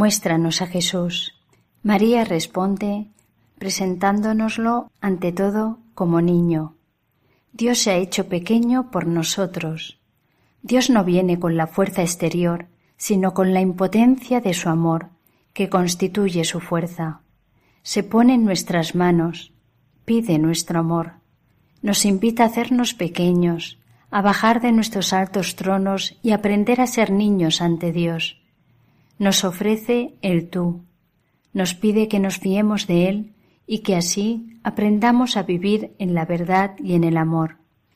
Muéstranos 0.03 0.61
a 0.61 0.67
Jesús. 0.67 1.33
María 1.81 2.25
responde 2.25 3.07
presentándonoslo 3.57 4.91
ante 4.99 5.31
todo 5.31 5.77
como 5.95 6.19
niño. 6.19 6.75
Dios 7.53 7.79
se 7.79 7.91
ha 7.91 7.95
hecho 7.95 8.27
pequeño 8.27 8.91
por 8.91 9.07
nosotros. 9.07 10.01
Dios 10.61 10.89
no 10.89 11.05
viene 11.05 11.39
con 11.39 11.55
la 11.55 11.67
fuerza 11.67 12.01
exterior, 12.01 12.67
sino 12.97 13.33
con 13.33 13.53
la 13.53 13.61
impotencia 13.61 14.41
de 14.41 14.53
su 14.53 14.67
amor, 14.67 15.07
que 15.53 15.69
constituye 15.69 16.43
su 16.43 16.59
fuerza. 16.59 17.21
Se 17.81 18.03
pone 18.03 18.33
en 18.33 18.43
nuestras 18.43 18.95
manos, 18.95 19.53
pide 20.03 20.37
nuestro 20.37 20.81
amor, 20.81 21.13
nos 21.81 22.03
invita 22.03 22.43
a 22.43 22.47
hacernos 22.47 22.93
pequeños, 22.93 23.79
a 24.11 24.21
bajar 24.21 24.59
de 24.59 24.73
nuestros 24.73 25.13
altos 25.13 25.55
tronos 25.55 26.19
y 26.21 26.31
aprender 26.31 26.81
a 26.81 26.87
ser 26.87 27.09
niños 27.09 27.61
ante 27.61 27.93
Dios 27.93 28.42
nos 29.23 29.45
ofrece 29.45 30.15
el 30.21 30.49
tú, 30.49 30.83
nos 31.53 31.73
pide 31.73 32.09
que 32.09 32.19
nos 32.19 32.39
fiemos 32.39 32.87
de 32.87 33.07
Él 33.07 33.33
y 33.65 33.79
que 33.79 33.95
así 33.95 34.59
aprendamos 34.63 35.37
a 35.37 35.43
vivir 35.43 35.95
en 35.97 36.13
la 36.13 36.25
verdad 36.25 36.75
y 36.77 36.93
en 36.93 37.05
el 37.05 37.15
amor. 37.15 37.55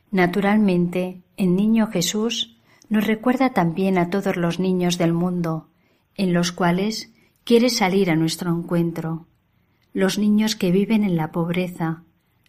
Naturalmente, 0.09 1.21
el 1.35 1.53
niño 1.53 1.87
Jesús 1.87 2.57
nos 2.87 3.05
recuerda 3.05 3.49
también 3.49 3.97
a 3.97 4.09
todos 4.09 4.37
los 4.37 4.61
niños 4.61 4.97
del 4.97 5.11
mundo, 5.11 5.67
en 6.15 6.31
los 6.31 6.53
cuales 6.53 7.11
quiere 7.43 7.69
salir 7.69 8.09
a 8.09 8.15
nuestro 8.15 8.55
encuentro, 8.55 9.27
los 9.93 10.17
niños 10.17 10.55
que 10.55 10.71
viven 10.71 11.03
en 11.03 11.17
la 11.17 11.33
pobreza, 11.33 12.03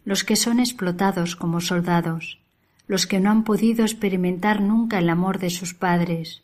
los 0.05 0.23
que 0.23 0.37
son 0.37 0.61
explotados 0.61 1.35
como 1.35 1.59
soldados, 1.59 2.39
los 2.87 3.07
que 3.07 3.19
no 3.19 3.29
han 3.29 3.43
podido 3.43 3.83
experimentar 3.83 4.61
nunca 4.61 4.99
el 4.99 5.09
amor 5.09 5.37
de 5.37 5.49
sus 5.49 5.73
padres, 5.73 6.43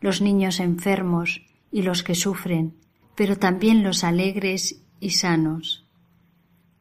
los 0.00 0.20
niños 0.20 0.58
enfermos 0.58 1.42
y 1.70 1.82
los 1.82 2.02
que 2.02 2.14
sufren, 2.14 2.74
pero 3.14 3.36
también 3.36 3.82
los 3.82 4.04
alegres 4.04 4.82
y 5.00 5.10
sanos. 5.10 5.84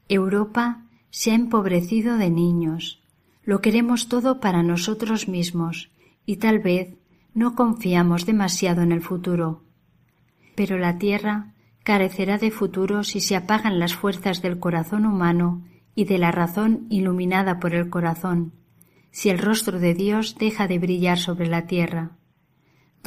Europa 0.10 0.84
se 1.10 1.32
ha 1.32 1.36
empobrecido 1.36 2.18
de 2.18 2.30
niños. 2.30 3.02
Lo 3.44 3.62
queremos 3.62 4.08
todo 4.08 4.40
para 4.40 4.64
nosotros 4.64 5.28
mismos 5.28 5.90
y 6.26 6.38
tal 6.38 6.60
vez 6.60 6.96
no 7.34 7.56
confiamos 7.56 8.26
demasiado 8.26 8.82
en 8.82 8.92
el 8.92 9.02
futuro. 9.02 9.64
Pero 10.56 10.78
la 10.78 10.98
tierra 10.98 11.54
carecerá 11.84 12.38
de 12.38 12.52
futuro 12.52 13.04
si 13.04 13.22
se 13.22 13.36
apagan 13.36 13.80
las 13.80 13.96
fuerzas 13.96 14.42
del 14.42 14.60
corazón 14.60 15.06
humano 15.06 15.64
y 15.96 16.06
de 16.06 16.18
la 16.18 16.32
razón 16.32 16.86
iluminada 16.90 17.60
por 17.60 17.74
el 17.74 17.90
corazón, 17.90 18.54
si 19.12 19.30
el 19.30 19.40
rostro 19.40 19.80
de 19.80 19.94
Dios 19.94 20.36
deja 20.38 20.68
de 20.68 20.80
brillar 20.80 21.18
sobre 21.18 21.48
la 21.48 21.66
tierra. 21.66 22.12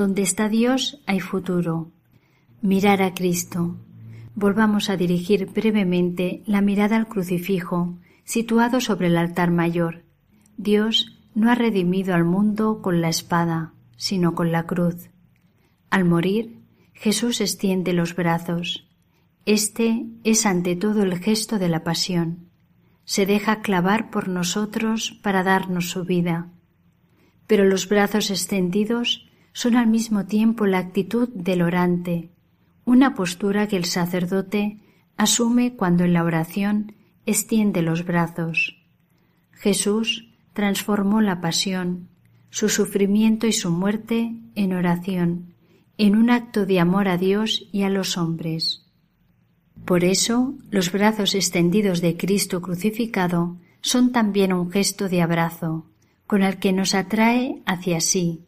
Donde 0.00 0.22
está 0.22 0.48
Dios 0.48 1.02
hay 1.06 1.20
futuro. 1.20 1.92
Mirar 2.62 3.02
a 3.02 3.12
Cristo. 3.12 3.76
Volvamos 4.34 4.88
a 4.88 4.96
dirigir 4.96 5.44
brevemente 5.44 6.42
la 6.46 6.62
mirada 6.62 6.96
al 6.96 7.06
crucifijo, 7.06 7.98
situado 8.24 8.80
sobre 8.80 9.08
el 9.08 9.18
altar 9.18 9.50
mayor. 9.50 10.06
Dios 10.56 11.20
no 11.34 11.50
ha 11.50 11.54
redimido 11.54 12.14
al 12.14 12.24
mundo 12.24 12.80
con 12.80 13.02
la 13.02 13.10
espada, 13.10 13.74
sino 13.98 14.34
con 14.34 14.52
la 14.52 14.64
cruz. 14.64 15.10
Al 15.90 16.06
morir, 16.06 16.62
Jesús 16.94 17.42
extiende 17.42 17.92
los 17.92 18.16
brazos. 18.16 18.88
Este 19.44 20.06
es 20.24 20.46
ante 20.46 20.76
todo 20.76 21.02
el 21.02 21.18
gesto 21.18 21.58
de 21.58 21.68
la 21.68 21.84
pasión. 21.84 22.48
Se 23.04 23.26
deja 23.26 23.60
clavar 23.60 24.08
por 24.08 24.28
nosotros 24.28 25.20
para 25.22 25.42
darnos 25.42 25.90
su 25.90 26.04
vida. 26.04 26.50
Pero 27.46 27.66
los 27.66 27.86
brazos 27.86 28.30
extendidos 28.30 29.26
son 29.52 29.76
al 29.76 29.86
mismo 29.86 30.26
tiempo 30.26 30.66
la 30.66 30.78
actitud 30.78 31.28
del 31.28 31.62
orante, 31.62 32.30
una 32.84 33.14
postura 33.14 33.68
que 33.68 33.76
el 33.76 33.84
sacerdote 33.84 34.78
asume 35.16 35.74
cuando 35.76 36.04
en 36.04 36.12
la 36.12 36.24
oración 36.24 36.94
extiende 37.26 37.82
los 37.82 38.04
brazos. 38.04 38.76
Jesús 39.52 40.32
transformó 40.52 41.20
la 41.20 41.40
pasión, 41.40 42.08
su 42.50 42.68
sufrimiento 42.68 43.46
y 43.46 43.52
su 43.52 43.70
muerte 43.70 44.34
en 44.54 44.72
oración 44.72 45.50
en 46.00 46.16
un 46.16 46.30
acto 46.30 46.64
de 46.64 46.80
amor 46.80 47.08
a 47.08 47.18
Dios 47.18 47.68
y 47.72 47.82
a 47.82 47.90
los 47.90 48.16
hombres. 48.16 48.86
Por 49.84 50.02
eso, 50.02 50.54
los 50.70 50.92
brazos 50.92 51.34
extendidos 51.34 52.00
de 52.00 52.16
Cristo 52.16 52.62
crucificado 52.62 53.58
son 53.82 54.10
también 54.10 54.54
un 54.54 54.70
gesto 54.70 55.10
de 55.10 55.20
abrazo, 55.20 55.90
con 56.26 56.42
el 56.42 56.58
que 56.58 56.72
nos 56.72 56.94
atrae 56.94 57.62
hacia 57.66 58.00
sí, 58.00 58.46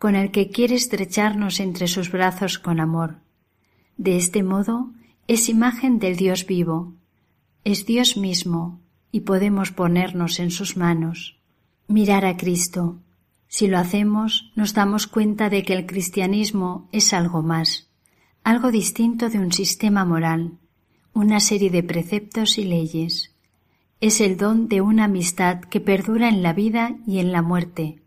con 0.00 0.16
el 0.16 0.30
que 0.30 0.48
quiere 0.48 0.76
estrecharnos 0.76 1.60
entre 1.60 1.86
sus 1.86 2.10
brazos 2.10 2.58
con 2.58 2.80
amor. 2.80 3.18
De 3.98 4.16
este 4.16 4.42
modo, 4.42 4.90
es 5.28 5.50
imagen 5.50 5.98
del 5.98 6.16
Dios 6.16 6.46
vivo, 6.46 6.94
es 7.64 7.84
Dios 7.84 8.16
mismo, 8.16 8.80
y 9.12 9.20
podemos 9.20 9.72
ponernos 9.72 10.40
en 10.40 10.50
sus 10.50 10.78
manos. 10.78 11.38
Mirar 11.86 12.24
a 12.24 12.38
Cristo, 12.38 12.98
si 13.46 13.66
lo 13.66 13.76
hacemos, 13.76 14.50
nos 14.56 14.72
damos 14.72 15.06
cuenta 15.06 15.50
de 15.50 15.64
que 15.64 15.74
el 15.74 15.84
cristianismo 15.84 16.88
es 16.92 17.12
algo 17.12 17.42
más, 17.42 17.90
algo 18.42 18.70
distinto 18.70 19.28
de 19.28 19.38
un 19.38 19.52
sistema 19.52 20.06
moral, 20.06 20.56
una 21.12 21.40
serie 21.40 21.68
de 21.68 21.82
preceptos 21.82 22.56
y 22.56 22.64
leyes. 22.64 23.34
Es 24.00 24.22
el 24.22 24.38
don 24.38 24.66
de 24.66 24.80
una 24.80 25.04
amistad 25.04 25.60
que 25.60 25.80
perdura 25.80 26.30
en 26.30 26.42
la 26.42 26.54
vida 26.54 26.96
y 27.06 27.18
en 27.18 27.32
la 27.32 27.42
muerte. 27.42 28.00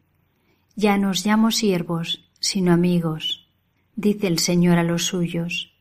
Ya 0.75 0.97
no 0.97 1.11
os 1.11 1.25
llamo 1.25 1.51
siervos, 1.51 2.29
sino 2.39 2.73
amigos, 2.73 3.47
dice 3.95 4.27
el 4.27 4.39
Señor 4.39 4.77
a 4.79 4.83
los 4.83 5.05
suyos. 5.05 5.73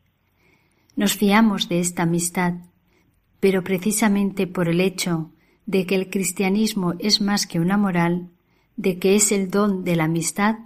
Nos 0.96 1.14
fiamos 1.14 1.68
de 1.68 1.80
esta 1.80 2.02
amistad, 2.02 2.54
pero 3.40 3.64
precisamente 3.64 4.46
por 4.46 4.68
el 4.68 4.80
hecho 4.80 5.30
de 5.66 5.86
que 5.86 5.94
el 5.94 6.10
cristianismo 6.10 6.94
es 6.98 7.20
más 7.20 7.46
que 7.46 7.60
una 7.60 7.78
moral, 7.78 8.28
de 8.76 8.98
que 8.98 9.14
es 9.16 9.32
el 9.32 9.50
don 9.50 9.84
de 9.84 9.96
la 9.96 10.04
amistad 10.04 10.56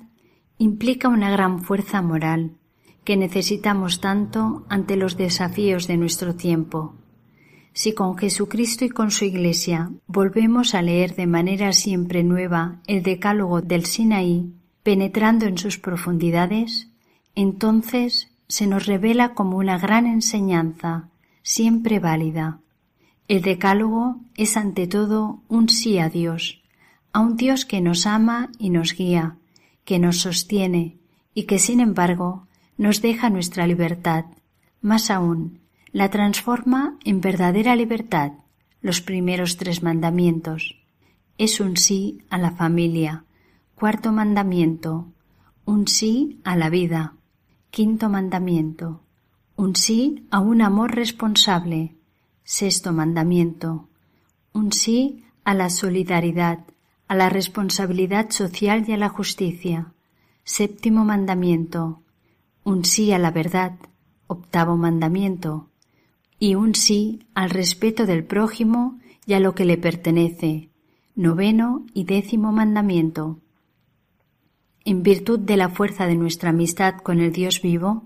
implica 0.59 1.09
una 1.09 1.31
gran 1.31 1.63
fuerza 1.63 2.03
moral 2.03 2.57
que 3.05 3.17
necesitamos 3.17 4.01
tanto 4.01 4.67
ante 4.69 4.97
los 4.97 5.17
desafíos 5.17 5.87
de 5.87 5.97
nuestro 5.97 6.35
tiempo. 6.35 6.97
Si 7.77 7.93
con 7.93 8.17
Jesucristo 8.17 8.87
y 8.87 8.89
con 8.89 9.11
su 9.11 9.27
Iglesia 9.27 9.91
volvemos 10.07 10.75
a 10.75 10.81
leer 10.81 11.15
de 11.15 11.27
manera 11.27 11.75
siempre 11.75 12.25
nueva 12.25 12.81
el 12.87 13.03
Decálogo 13.03 13.61
del 13.61 13.85
Sinaí, 13.85 14.51
penetrando 14.83 15.45
en 15.45 15.59
sus 15.59 15.79
profundidades, 15.79 16.89
entonces 17.35 18.33
se 18.49 18.67
nos 18.67 18.87
revela 18.87 19.35
como 19.35 19.59
una 19.59 19.77
gran 19.77 20.07
enseñanza, 20.07 21.11
siempre 21.43 21.99
válida. 21.99 22.61
El 23.29 23.43
Decálogo 23.43 24.21
es 24.37 24.57
ante 24.57 24.87
todo 24.87 25.43
un 25.49 25.69
sí 25.69 25.99
a 25.99 26.09
Dios, 26.09 26.63
a 27.13 27.21
un 27.21 27.37
Dios 27.37 27.67
que 27.67 27.83
nos 27.83 28.07
ama 28.07 28.51
y 28.59 28.71
nos 28.71 28.95
guía, 28.95 29.37
que 29.85 29.99
nos 29.99 30.17
sostiene 30.23 30.97
y 31.35 31.43
que 31.43 31.59
sin 31.59 31.81
embargo 31.81 32.47
nos 32.79 33.03
deja 33.03 33.29
nuestra 33.29 33.67
libertad, 33.67 34.25
más 34.81 35.11
aún, 35.11 35.66
la 35.97 36.11
transforma 36.11 36.99
en 37.07 37.23
verdadera 37.23 37.75
libertad, 37.75 38.33
los 38.83 39.01
primeros 39.01 39.57
tres 39.57 39.83
mandamientos. 39.83 40.77
Es 41.39 41.59
un 41.59 41.79
sí 41.79 42.19
a 42.29 42.37
la 42.37 42.51
familia, 42.51 43.25
cuarto 43.75 44.13
mandamiento, 44.13 45.07
un 45.65 45.89
sí 45.89 46.39
a 46.45 46.55
la 46.55 46.69
vida, 46.69 47.15
quinto 47.71 48.11
mandamiento, 48.11 49.01
un 49.57 49.75
sí 49.75 50.27
a 50.31 50.39
un 50.41 50.61
amor 50.61 50.95
responsable, 50.95 51.97
sexto 52.45 52.93
mandamiento, 52.93 53.89
un 54.53 54.75
sí 54.75 55.25
a 55.45 55.55
la 55.55 55.71
solidaridad, 55.71 56.59
a 57.09 57.15
la 57.15 57.31
responsabilidad 57.31 58.29
social 58.29 58.85
y 58.87 58.93
a 58.93 58.99
la 58.99 59.09
justicia. 59.09 59.95
Séptimo 60.45 61.07
mandamiento. 61.07 62.03
Un 62.65 62.85
sí 62.85 63.13
a 63.13 63.19
la 63.19 63.31
verdad. 63.31 63.73
Octavo 64.27 64.77
mandamiento. 64.77 65.71
Y 66.39 66.55
un 66.55 66.75
sí 66.75 67.21
al 67.35 67.51
respeto 67.51 68.07
del 68.07 68.25
prójimo 68.25 68.99
y 69.27 69.35
a 69.35 69.41
lo 69.41 69.55
que 69.55 69.65
le 69.65 69.79
pertenece. 69.79 70.71
Noveno 71.15 71.87
y 71.95 72.05
décimo 72.05 72.53
mandamiento. 72.53 73.39
En 74.85 75.03
virtud 75.03 75.41
de 75.41 75.57
la 75.57 75.69
fuerza 75.69 76.07
de 76.07 76.15
nuestra 76.15 76.51
amistad 76.51 76.99
con 77.03 77.21
el 77.21 77.33
Dios 77.33 77.61
vivo, 77.63 78.05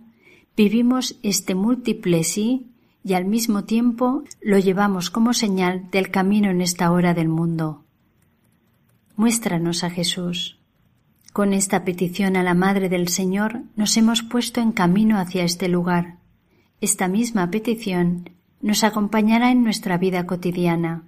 vivimos 0.57 1.19
este 1.23 1.55
múltiple 1.55 2.25
sí 2.25 2.71
y 3.05 3.15
al 3.15 3.25
mismo 3.25 3.65
tiempo 3.65 4.25
lo 4.41 4.59
llevamos 4.59 5.11
como 5.11 5.35
señal 5.35 5.91
del 5.91 6.11
camino 6.11 6.51
en 6.51 6.61
esta 6.61 6.91
hora 6.91 7.15
del 7.15 7.29
mundo. 7.29 7.85
Muéstranos 9.17 9.85
a 9.85 9.91
Jesús. 9.91 10.59
Con 11.33 11.53
esta 11.53 11.85
petición 11.85 12.37
a 12.37 12.43
la 12.43 12.55
Madre 12.55 12.89
del 12.89 13.09
Señor 13.09 13.63
nos 13.77 13.97
hemos 13.97 14.23
puesto 14.23 14.61
en 14.61 14.73
camino 14.73 15.19
hacia 15.19 15.45
este 15.45 15.69
lugar. 15.69 16.20
Esta 16.81 17.09
misma 17.09 17.51
petición 17.51 18.31
nos 18.63 18.85
acompañará 18.85 19.51
en 19.51 19.63
nuestra 19.63 19.99
vida 19.99 20.27
cotidiana 20.27 21.05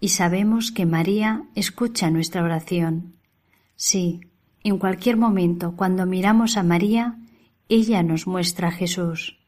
y 0.00 0.08
sabemos 0.08 0.72
que 0.72 0.86
María 0.86 1.44
escucha 1.54 2.10
nuestra 2.10 2.42
oración. 2.42 3.14
Sí, 3.76 4.20
en 4.64 4.78
cualquier 4.78 5.16
momento, 5.16 5.74
cuando 5.76 6.06
miramos 6.06 6.56
a 6.56 6.62
María, 6.62 7.18
ella 7.68 8.02
nos 8.02 8.26
muestra 8.26 8.68
a 8.68 8.72
Jesús. 8.72 9.38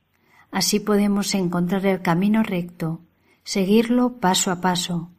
Así 0.50 0.80
podemos 0.80 1.34
encontrar 1.34 1.86
el 1.86 2.02
camino 2.02 2.42
recto, 2.42 3.00
seguirlo 3.42 4.18
paso 4.18 4.50
a 4.50 4.60
paso, 4.60 5.10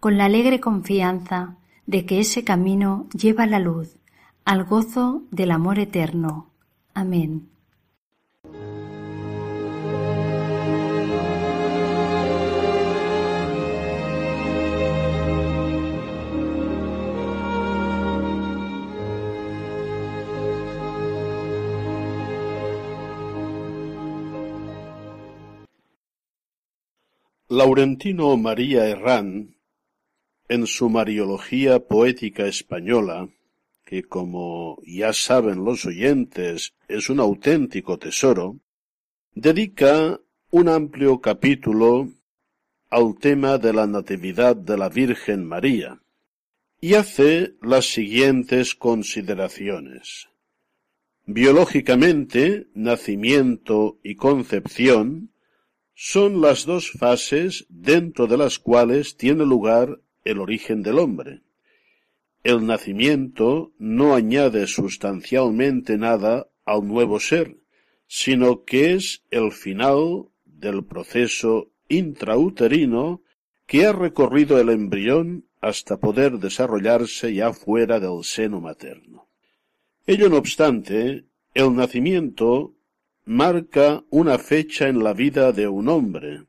con 0.00 0.18
la 0.18 0.26
alegre 0.26 0.60
confianza 0.60 1.56
de 1.86 2.04
que 2.04 2.20
ese 2.20 2.44
camino 2.44 3.08
lleva 3.12 3.46
la 3.46 3.58
luz, 3.58 3.96
al 4.44 4.64
gozo 4.64 5.22
del 5.30 5.50
amor 5.50 5.78
eterno. 5.78 6.50
Amén. 6.92 7.48
Laurentino 27.56 28.36
María 28.36 28.88
Herrán 28.88 29.54
en 30.48 30.66
su 30.66 30.88
Mariología 30.88 31.78
Poética 31.78 32.46
Española, 32.46 33.28
que 33.84 34.02
como 34.02 34.80
ya 34.84 35.12
saben 35.12 35.64
los 35.64 35.86
oyentes 35.86 36.74
es 36.88 37.08
un 37.10 37.20
auténtico 37.20 37.96
tesoro, 37.96 38.56
dedica 39.36 40.20
un 40.50 40.68
amplio 40.68 41.20
capítulo 41.20 42.08
al 42.90 43.14
tema 43.20 43.56
de 43.58 43.72
la 43.72 43.86
Natividad 43.86 44.56
de 44.56 44.76
la 44.76 44.88
Virgen 44.88 45.46
María 45.46 46.00
y 46.80 46.94
hace 46.94 47.54
las 47.62 47.84
siguientes 47.84 48.74
consideraciones. 48.74 50.28
Biológicamente, 51.24 52.66
nacimiento 52.74 54.00
y 54.02 54.16
concepción 54.16 55.30
son 55.94 56.40
las 56.40 56.66
dos 56.66 56.90
fases 56.90 57.66
dentro 57.68 58.26
de 58.26 58.36
las 58.36 58.58
cuales 58.58 59.16
tiene 59.16 59.44
lugar 59.44 60.00
el 60.24 60.40
origen 60.40 60.82
del 60.82 60.98
hombre. 60.98 61.42
El 62.42 62.66
nacimiento 62.66 63.72
no 63.78 64.14
añade 64.14 64.66
sustancialmente 64.66 65.96
nada 65.96 66.48
al 66.64 66.86
nuevo 66.86 67.20
ser, 67.20 67.56
sino 68.06 68.64
que 68.64 68.94
es 68.94 69.22
el 69.30 69.52
final 69.52 70.26
del 70.44 70.84
proceso 70.84 71.70
intrauterino 71.88 73.22
que 73.66 73.86
ha 73.86 73.92
recorrido 73.92 74.60
el 74.60 74.68
embrión 74.68 75.46
hasta 75.60 75.98
poder 75.98 76.38
desarrollarse 76.38 77.32
ya 77.32 77.52
fuera 77.52 77.98
del 78.00 78.24
seno 78.24 78.60
materno. 78.60 79.28
Ello 80.06 80.28
no 80.28 80.36
obstante, 80.36 81.24
el 81.54 81.74
nacimiento 81.74 82.73
marca 83.24 84.04
una 84.10 84.38
fecha 84.38 84.88
en 84.88 85.02
la 85.02 85.14
vida 85.14 85.52
de 85.52 85.66
un 85.66 85.88
hombre, 85.88 86.44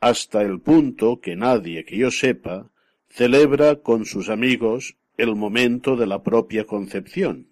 hasta 0.00 0.42
el 0.42 0.60
punto 0.60 1.20
que 1.20 1.36
nadie 1.36 1.84
que 1.84 1.98
yo 1.98 2.10
sepa 2.10 2.70
celebra 3.08 3.76
con 3.76 4.04
sus 4.04 4.28
amigos 4.28 4.96
el 5.16 5.34
momento 5.34 5.96
de 5.96 6.06
la 6.06 6.22
propia 6.22 6.64
concepción. 6.64 7.48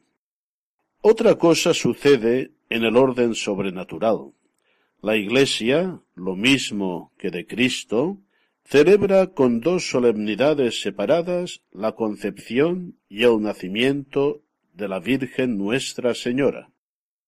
Otra 1.00 1.36
cosa 1.36 1.74
sucede 1.74 2.52
en 2.70 2.84
el 2.84 2.96
orden 2.96 3.34
sobrenatural. 3.34 4.32
La 5.02 5.16
Iglesia, 5.16 6.00
lo 6.14 6.36
mismo 6.36 7.12
que 7.18 7.30
de 7.30 7.46
Cristo, 7.46 8.18
celebra 8.64 9.28
con 9.28 9.60
dos 9.60 9.90
solemnidades 9.90 10.80
separadas 10.80 11.62
la 11.72 11.92
concepción 11.92 12.98
y 13.08 13.24
el 13.24 13.40
nacimiento 13.40 14.42
de 14.72 14.88
la 14.88 14.98
Virgen 14.98 15.58
Nuestra 15.58 16.14
Señora, 16.14 16.70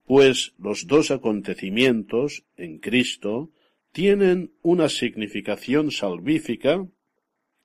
pues 0.08 0.54
los 0.58 0.86
dos 0.86 1.10
acontecimientos 1.10 2.42
en 2.56 2.78
Cristo 2.78 3.50
tienen 3.92 4.52
una 4.62 4.88
significación 4.88 5.90
salvífica 5.90 6.86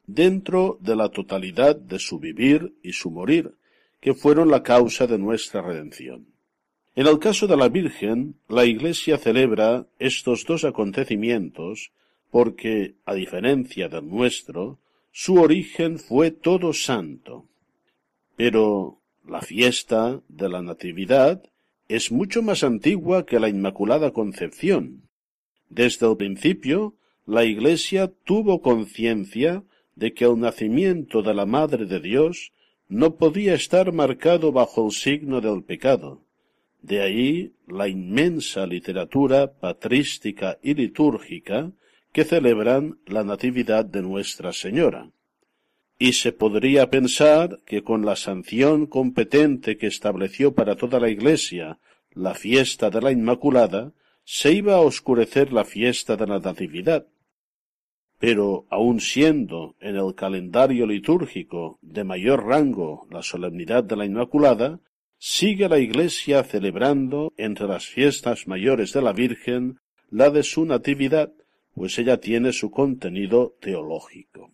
dentro 0.06 0.78
de 0.82 0.98
la 0.98 1.08
totalidad 1.08 1.78
de 1.78 2.00
su 2.00 2.20
vivir 2.20 2.74
y 2.84 2.92
su 2.92 3.12
morir, 3.12 3.56
que 4.02 4.14
fueron 4.14 4.52
la 4.52 4.62
causa 4.62 5.08
de 5.08 5.18
nuestra 5.18 5.62
redención. 5.62 6.28
En 6.98 7.08
el 7.08 7.18
caso 7.18 7.48
de 7.48 7.56
la 7.56 7.70
Virgen, 7.70 8.36
la 8.50 8.66
Iglesia 8.66 9.18
celebra 9.18 9.88
estos 9.98 10.44
dos 10.46 10.66
acontecimientos 10.66 11.94
porque, 12.30 12.96
a 13.06 13.14
diferencia 13.14 13.88
del 13.88 14.10
nuestro, 14.10 14.80
su 15.14 15.36
origen 15.36 15.98
fue 15.98 16.32
todo 16.32 16.74
santo. 16.74 17.46
Pero 18.36 19.00
la 19.26 19.42
fiesta 19.42 20.20
de 20.28 20.50
la 20.50 20.62
Natividad 20.62 21.42
es 21.88 22.12
mucho 22.12 22.42
más 22.42 22.64
antigua 22.64 23.26
que 23.26 23.40
la 23.40 23.50
Inmaculada 23.50 24.12
Concepción. 24.12 25.10
Desde 25.70 26.10
el 26.10 26.18
principio, 26.18 26.96
la 27.26 27.46
Iglesia 27.46 28.12
tuvo 28.26 28.62
conciencia 28.62 29.64
de 29.96 30.14
que 30.14 30.26
el 30.26 30.40
nacimiento 30.40 31.22
de 31.22 31.34
la 31.34 31.46
Madre 31.46 31.86
de 31.86 32.00
Dios 32.00 32.52
no 32.88 33.16
podía 33.16 33.54
estar 33.54 33.92
marcado 33.92 34.52
bajo 34.52 34.86
el 34.86 34.92
signo 34.92 35.42
del 35.42 35.64
pecado. 35.64 36.22
De 36.82 37.02
ahí 37.02 37.54
la 37.68 37.88
inmensa 37.88 38.68
literatura 38.68 39.54
patrística 39.54 40.60
y 40.62 40.74
litúrgica 40.74 41.72
que 42.12 42.26
celebran 42.26 43.00
la 43.06 43.24
Natividad 43.24 43.86
de 43.86 44.02
Nuestra 44.02 44.54
Señora. 44.54 45.10
Y 45.98 46.14
se 46.14 46.32
podría 46.32 46.90
pensar 46.90 47.60
que 47.66 47.84
con 47.84 48.06
la 48.06 48.16
sanción 48.16 48.88
competente 48.88 49.78
que 49.78 49.88
estableció 49.88 50.54
para 50.54 50.76
toda 50.76 51.00
la 51.00 51.10
Iglesia 51.10 51.80
la 52.12 52.34
fiesta 52.34 52.90
de 52.90 53.02
la 53.02 53.12
Inmaculada, 53.12 53.94
se 54.24 54.54
iba 54.54 54.76
a 54.76 54.82
oscurecer 54.82 55.52
la 55.52 55.66
fiesta 55.66 56.16
de 56.16 56.28
la 56.28 56.40
Natividad, 56.40 57.08
pero 58.20 58.66
aun 58.70 59.02
siendo 59.02 59.76
en 59.82 59.98
el 59.98 60.16
calendario 60.16 60.88
litúrgico 60.88 61.78
de 61.82 62.04
mayor 62.04 62.46
rango 62.46 63.06
la 63.12 63.22
solemnidad 63.22 63.84
de 63.84 63.98
la 63.98 64.06
Inmaculada, 64.06 64.80
sigue 65.18 65.68
la 65.68 65.80
Iglesia 65.80 66.44
celebrando 66.44 67.34
entre 67.38 67.68
las 67.68 67.86
fiestas 67.86 68.48
mayores 68.48 68.94
de 68.94 69.02
la 69.02 69.14
Virgen 69.14 69.80
la 70.10 70.30
de 70.30 70.44
su 70.44 70.64
Natividad, 70.64 71.34
pues 71.74 71.98
ella 71.98 72.20
tiene 72.20 72.54
su 72.54 72.70
contenido 72.70 73.58
teológico. 73.60 74.52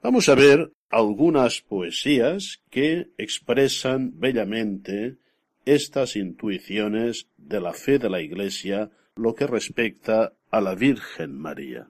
Vamos 0.00 0.28
a 0.28 0.36
ver 0.36 0.72
algunas 0.90 1.60
poesías 1.60 2.60
que 2.70 3.08
expresan 3.18 4.12
bellamente 4.20 5.16
estas 5.64 6.14
intuiciones 6.14 7.26
de 7.36 7.60
la 7.60 7.72
fe 7.72 7.98
de 7.98 8.08
la 8.08 8.20
Iglesia 8.20 8.90
lo 9.16 9.34
que 9.34 9.46
respecta 9.46 10.32
a 10.50 10.60
la 10.60 10.76
Virgen 10.76 11.36
María. 11.36 11.88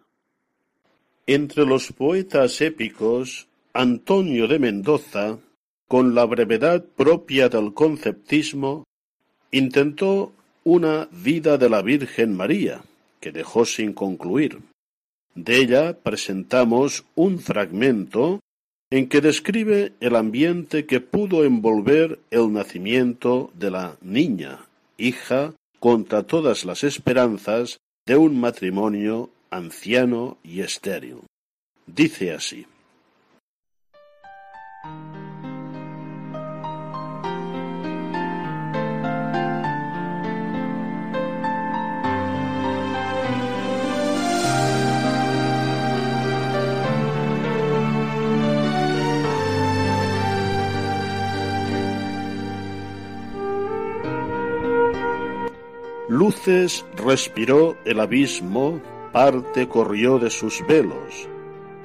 Entre 1.27 1.67
los 1.67 1.93
poetas 1.93 2.63
épicos, 2.63 3.49
Antonio 3.75 4.49
de 4.49 4.59
Mendoza, 4.59 5.39
con 5.87 6.15
la 6.15 6.25
brevedad 6.25 6.85
propia 6.85 7.51
del 7.51 7.75
conceptismo, 7.75 8.85
intentó 9.51 10.33
una 10.65 11.09
vida 11.13 11.59
de 11.59 11.69
la 11.69 11.83
Virgen 11.83 12.35
María, 12.35 12.83
que 13.21 13.33
dejó 13.33 13.67
sin 13.67 13.93
concluir. 13.93 14.59
De 15.35 15.57
ella 15.57 15.99
presentamos 15.99 17.05
un 17.15 17.39
fragmento 17.39 18.41
en 18.91 19.09
que 19.09 19.21
describe 19.21 19.93
el 20.01 20.17
ambiente 20.17 20.87
que 20.87 21.01
pudo 21.01 21.45
envolver 21.45 22.19
el 22.31 22.53
nacimiento 22.53 23.51
de 23.55 23.71
la 23.71 23.97
niña, 24.01 24.61
hija, 24.97 25.55
contra 25.79 26.23
todas 26.23 26.65
las 26.65 26.85
esperanzas, 26.85 27.79
de 28.07 28.17
un 28.17 28.41
matrimonio 28.41 29.31
anciano 29.51 30.39
y 30.43 30.61
estéril. 30.61 31.21
Dice 31.87 32.33
así. 32.33 32.67
Luces 56.09 56.87
respiró 56.97 57.77
el 57.85 58.01
abismo 58.01 58.81
parte 59.13 59.69
corrió 59.69 60.19
de 60.19 60.31
sus 60.31 60.67
velos, 60.67 61.29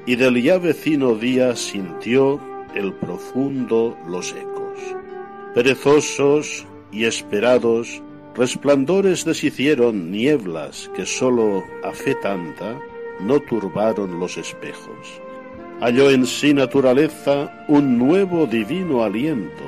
y 0.06 0.16
del 0.16 0.42
ya 0.42 0.58
vecino 0.58 1.16
día 1.16 1.58
sintió 1.58 2.40
el 2.74 2.94
profundo 2.94 3.98
los 4.08 4.32
ecos. 4.32 4.80
Perezosos 5.54 6.66
y 6.90 7.04
esperados, 7.04 8.02
resplandores 8.34 9.26
deshicieron 9.26 10.10
nieblas 10.10 10.90
que 10.96 11.06
sólo 11.06 11.62
a 11.84 11.92
fe 11.92 12.16
tanta 12.16 12.80
no 13.20 13.42
turbaron 13.42 14.22
los 14.22 14.38
espejos. 14.38 15.22
Halló 15.82 16.10
en 16.10 16.26
sí 16.26 16.54
naturaleza 16.54 17.66
un 17.68 17.98
nuevo 17.98 18.48
divino 18.48 19.04
aliento, 19.04 19.66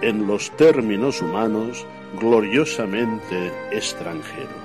en 0.00 0.26
los 0.26 0.50
términos 0.52 1.20
humanos 1.20 1.86
gloriosamente 2.18 3.52
extranjero. 3.70 4.56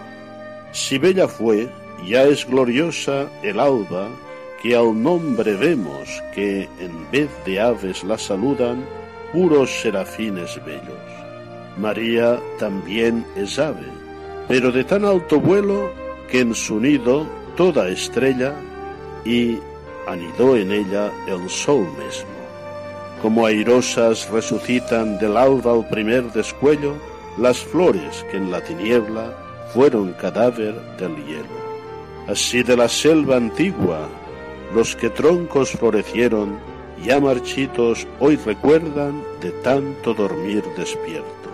Si 0.72 0.98
bella 0.98 1.28
fue, 1.28 1.70
ya 2.06 2.24
es 2.24 2.48
gloriosa 2.48 3.28
el 3.44 3.60
alba, 3.60 4.08
que 4.62 4.76
al 4.76 5.02
nombre 5.02 5.56
vemos 5.56 6.22
que 6.36 6.70
en 6.80 7.10
vez 7.12 7.30
de 7.46 7.60
aves 7.60 8.04
la 8.04 8.18
saludan 8.18 8.86
puros 9.34 9.70
serafines 9.82 10.60
bellos. 10.66 11.12
María 11.78 12.40
también 12.60 13.26
es 13.36 13.58
ave, 13.58 13.88
pero 14.48 14.72
de 14.72 14.84
tan 14.84 15.06
alto 15.06 15.40
vuelo 15.40 15.90
que 16.30 16.42
en 16.42 16.54
su 16.54 16.80
nido 16.80 17.26
toda 17.56 17.90
estrella 17.90 18.54
y 19.26 19.58
anidó 20.08 20.56
en 20.56 20.72
ella 20.72 21.12
el 21.28 21.50
sol 21.50 21.88
mismo. 21.98 22.30
Como 23.22 23.46
airosas 23.46 24.30
resucitan 24.30 25.18
del 25.20 25.38
alba 25.38 25.74
al 25.74 25.88
primer 25.88 26.32
descuello 26.32 26.96
las 27.42 27.58
flores 27.58 28.24
que 28.30 28.38
en 28.38 28.52
la 28.52 28.62
tiniebla 28.62 29.36
fueron 29.74 30.14
cadáver 30.14 30.76
del 30.98 31.16
hielo. 31.26 31.62
Así 32.28 32.62
de 32.62 32.78
la 32.78 32.88
selva 32.88 33.38
antigua, 33.38 34.08
los 34.76 34.96
que 34.96 35.10
troncos 35.10 35.72
florecieron, 35.72 36.60
ya 37.04 37.20
marchitos, 37.20 38.08
hoy 38.20 38.36
recuerdan 38.36 39.24
de 39.42 39.50
tanto 39.64 40.14
dormir 40.14 40.64
despierto. 40.78 41.50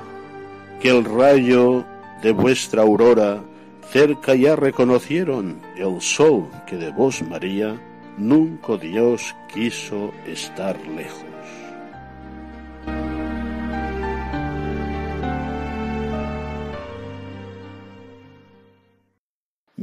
Que 0.82 0.90
el 0.90 1.06
rayo 1.06 1.86
de 2.22 2.32
vuestra 2.32 2.82
aurora 2.82 3.42
cerca 3.90 4.36
ya 4.36 4.58
reconocieron 4.58 5.62
el 5.78 6.02
sol 6.02 6.50
que 6.68 6.76
de 6.76 6.92
vos, 6.92 7.24
María, 7.24 7.80
nunca 8.18 8.76
Dios 8.76 9.34
quiso 9.54 10.12
estar 10.26 10.78
lejos. 10.86 11.37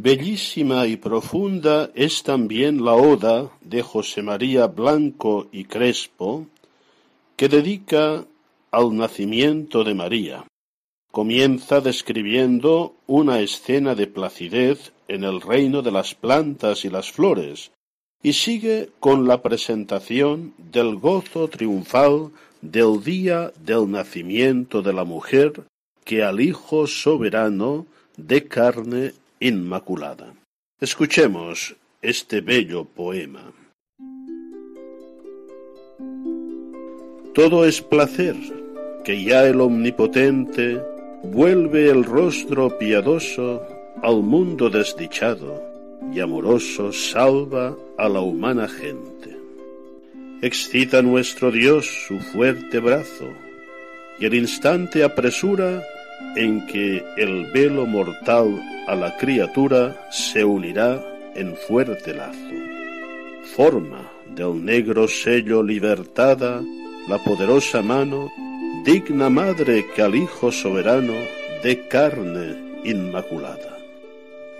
Bellísima 0.05 0.87
y 0.87 0.99
profunda 0.99 1.91
es 1.95 2.25
también 2.25 2.85
la 2.85 2.93
oda 2.93 3.51
de 3.63 3.81
José 3.81 4.21
María 4.21 4.67
Blanco 4.67 5.49
y 5.51 5.65
Crespo, 5.65 6.47
que 7.37 7.49
dedica 7.49 8.27
al 8.71 8.95
nacimiento 8.95 9.83
de 9.83 9.95
María. 9.95 10.45
Comienza 11.11 11.81
describiendo 11.81 12.97
una 13.07 13.41
escena 13.41 13.95
de 13.95 14.07
placidez 14.07 14.93
en 15.09 15.25
el 15.25 15.41
reino 15.41 15.81
de 15.81 15.93
las 15.93 16.15
plantas 16.15 16.85
y 16.85 16.91
las 16.91 17.11
flores, 17.11 17.71
y 18.23 18.35
sigue 18.35 18.91
con 19.01 19.27
la 19.27 19.41
presentación 19.41 20.53
del 20.59 20.97
gozo 20.97 21.49
triunfal 21.49 22.31
del 22.61 23.03
día 23.03 23.55
del 23.59 23.91
nacimiento 23.91 24.83
de 24.83 24.93
la 24.93 25.05
mujer 25.05 25.65
que 26.05 26.23
al 26.23 26.43
Hijo 26.43 26.87
soberano 26.87 27.87
de 28.19 28.47
carne 28.47 29.15
inmaculada. 29.41 30.35
Escuchemos 30.81 31.77
este 32.03 32.41
bello 32.41 32.85
poema. 32.85 33.53
Todo 37.35 37.65
es 37.65 37.81
placer, 37.81 38.37
que 39.05 39.25
ya 39.25 39.45
el 39.47 39.61
Omnipotente 39.61 40.81
vuelve 41.25 41.91
el 41.91 42.05
rostro 42.05 42.79
piadoso 42.79 43.63
al 44.03 44.23
mundo 44.23 44.71
desdichado 44.71 45.63
y 46.13 46.21
amoroso 46.21 46.93
salva 46.93 47.77
a 47.99 48.09
la 48.09 48.21
humana 48.21 48.69
gente. 48.69 49.37
Excita 50.43 51.03
nuestro 51.03 51.51
Dios 51.51 51.87
su 52.07 52.21
fuerte 52.21 52.79
brazo 52.79 53.33
y 54.19 54.27
el 54.27 54.35
instante 54.35 55.03
apresura 55.03 55.83
en 56.37 56.67
que 56.67 57.05
el 57.17 57.51
velo 57.53 57.87
mortal 57.87 58.61
a 58.87 58.95
la 58.95 59.17
criatura 59.17 60.09
se 60.11 60.45
unirá 60.45 61.03
en 61.35 61.57
fuerte 61.57 62.15
lazo. 62.15 62.39
Forma 63.57 64.11
del 64.35 64.65
negro 64.65 65.07
sello 65.07 65.63
libertada 65.63 66.63
la 67.09 67.19
poderosa 67.19 67.83
mano, 67.83 68.33
digna 68.85 69.29
madre 69.29 69.87
que 69.95 70.03
al 70.03 70.15
Hijo 70.15 70.51
soberano 70.51 71.15
de 71.63 71.87
carne 71.89 72.81
inmaculada. 72.85 73.79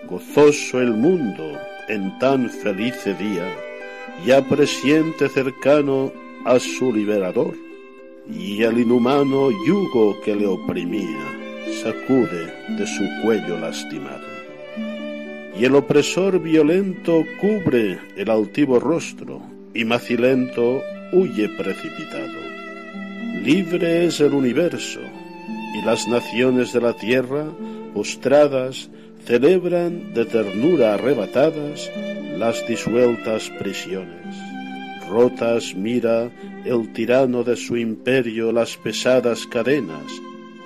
Gozoso 0.07 0.81
el 0.81 0.93
mundo 0.93 1.59
en 1.89 2.19
tan 2.19 2.51
felice 2.51 3.15
día, 3.15 3.47
ya 4.27 4.43
presiente 4.43 5.29
cercano 5.29 6.13
a 6.45 6.59
su 6.61 6.93
liberador, 6.93 7.55
y 8.31 8.63
el 8.63 8.79
inhumano 8.79 9.51
yugo 9.67 10.21
que 10.23 10.35
le 10.35 10.47
oprimía 10.47 11.44
sacude 11.83 12.53
de 12.77 12.87
su 12.87 13.05
cuello 13.23 13.59
lastimado. 13.59 14.27
Y 15.59 15.65
el 15.65 15.75
opresor 15.77 16.41
violento 16.41 17.25
cubre 17.41 17.99
el 18.17 18.31
altivo 18.31 18.81
rostro, 18.81 19.41
y 19.73 19.85
macilento 19.85 20.83
huye 21.13 21.49
precipitado. 21.49 22.41
Libre 23.43 24.07
es 24.07 24.21
el 24.21 24.33
universo, 24.33 25.01
y 25.75 25.85
las 25.85 26.07
naciones 26.09 26.73
de 26.73 26.81
la 26.81 26.93
tierra, 26.95 27.47
postradas, 27.93 28.89
celebran 29.27 30.13
de 30.15 30.25
ternura 30.25 30.95
arrebatadas 30.95 31.91
las 32.37 32.67
disueltas 32.67 33.51
prisiones. 33.59 34.37
Rotas 35.09 35.75
mira 35.75 36.31
el 36.65 36.93
tirano 36.93 37.45
de 37.45 37.57
su 37.57 37.77
imperio 37.77 38.53
las 38.53 38.77
pesadas 38.77 39.47
cadenas, 39.47 40.05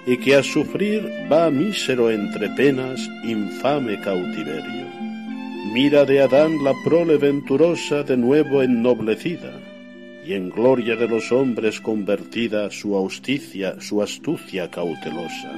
y 0.09 0.17
que 0.17 0.37
a 0.37 0.43
sufrir 0.43 1.07
va 1.31 1.51
mísero 1.51 2.11
entre 2.11 2.49
penas 2.51 2.99
infame 3.25 4.01
cautiverio. 4.01 4.87
Mira 5.75 6.07
de 6.07 6.23
Adán 6.23 6.65
la 6.65 6.73
prole 6.83 7.19
venturosa 7.19 8.05
de 8.05 8.17
nuevo 8.17 8.63
ennoblecida, 8.63 9.53
y 10.25 10.33
en 10.33 10.49
gloria 10.49 10.97
de 10.97 11.09
los 11.09 11.31
hombres 11.31 11.79
convertida 11.83 12.71
su 12.71 12.97
austicia, 12.97 13.79
su 13.83 14.01
astucia 14.01 14.71
cautelosa. 14.71 15.53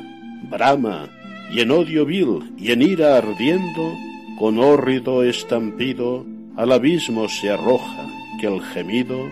Brama, 0.51 1.09
y 1.53 1.61
en 1.61 1.71
odio 1.71 2.05
vil 2.05 2.53
y 2.59 2.73
en 2.73 2.83
ira 2.83 3.19
ardiendo, 3.19 3.95
con 4.37 4.59
hórrido 4.59 5.23
estampido, 5.23 6.27
al 6.57 6.73
abismo 6.73 7.29
se 7.29 7.51
arroja, 7.51 8.05
que 8.41 8.49
el 8.49 8.61
gemido 8.63 9.31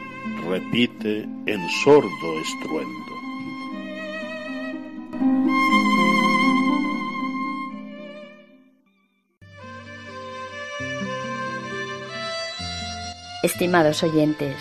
repite 0.49 1.27
en 1.47 1.69
sordo 1.83 2.41
estruendo. 2.41 3.08
Estimados 13.41 14.03
oyentes, 14.03 14.57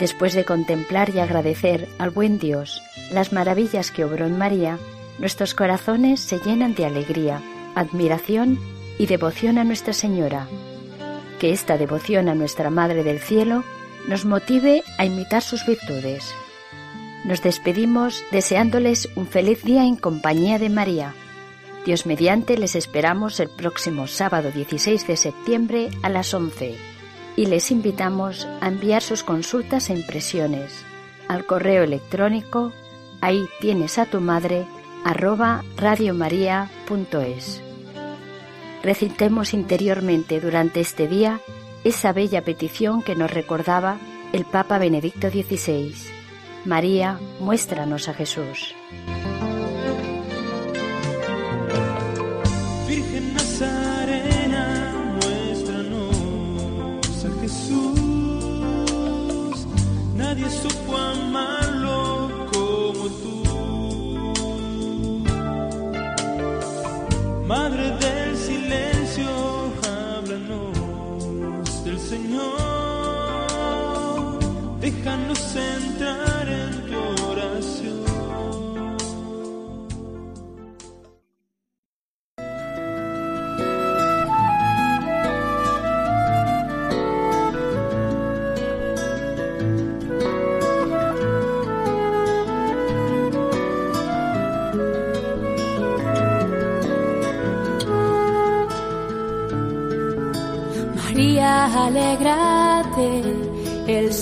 después 0.00 0.34
de 0.34 0.44
contemplar 0.44 1.14
y 1.14 1.20
agradecer 1.20 1.88
al 1.98 2.10
buen 2.10 2.40
Dios 2.40 2.82
las 3.12 3.32
maravillas 3.32 3.92
que 3.92 4.04
obró 4.04 4.26
en 4.26 4.36
María, 4.36 4.80
nuestros 5.20 5.54
corazones 5.54 6.20
se 6.22 6.40
llenan 6.40 6.74
de 6.74 6.86
alegría, 6.86 7.40
admiración 7.76 8.58
y 8.98 9.06
devoción 9.06 9.58
a 9.58 9.64
Nuestra 9.64 9.92
Señora. 9.92 10.48
Que 11.38 11.52
esta 11.52 11.78
devoción 11.78 12.28
a 12.28 12.34
nuestra 12.34 12.68
Madre 12.68 13.04
del 13.04 13.20
Cielo 13.20 13.62
nos 14.08 14.24
motive 14.24 14.82
a 14.98 15.04
imitar 15.04 15.42
sus 15.42 15.64
virtudes. 15.64 16.34
Nos 17.24 17.42
despedimos 17.42 18.24
deseándoles 18.32 19.08
un 19.14 19.28
feliz 19.28 19.62
día 19.62 19.84
en 19.84 19.94
compañía 19.94 20.58
de 20.58 20.68
María. 20.68 21.14
Dios 21.84 22.06
mediante 22.06 22.58
les 22.58 22.74
esperamos 22.74 23.38
el 23.38 23.50
próximo 23.50 24.08
sábado 24.08 24.50
16 24.50 25.06
de 25.06 25.16
septiembre 25.16 25.90
a 26.02 26.08
las 26.08 26.34
11 26.34 26.95
y 27.36 27.46
les 27.46 27.70
invitamos 27.70 28.48
a 28.60 28.68
enviar 28.68 29.02
sus 29.02 29.22
consultas 29.22 29.90
e 29.90 29.94
impresiones 29.94 30.86
al 31.28 31.44
correo 31.46 31.82
electrónico 31.82 32.72
ahí 33.20 33.46
tienes 33.60 33.98
a 33.98 34.06
tu 34.06 34.20
madre 34.20 34.66
arroba 35.04 35.64
radiomaria.es. 35.76 37.62
Recitemos 38.82 39.54
interiormente 39.54 40.40
durante 40.40 40.80
este 40.80 41.08
día 41.08 41.40
esa 41.84 42.12
bella 42.12 42.42
petición 42.42 43.02
que 43.02 43.14
nos 43.14 43.30
recordaba 43.30 43.98
el 44.32 44.44
Papa 44.44 44.78
Benedicto 44.78 45.30
XVI. 45.30 45.94
María, 46.64 47.18
muéstranos 47.40 48.08
a 48.08 48.14
Jesús. 48.14 48.74
innocent 75.58 75.95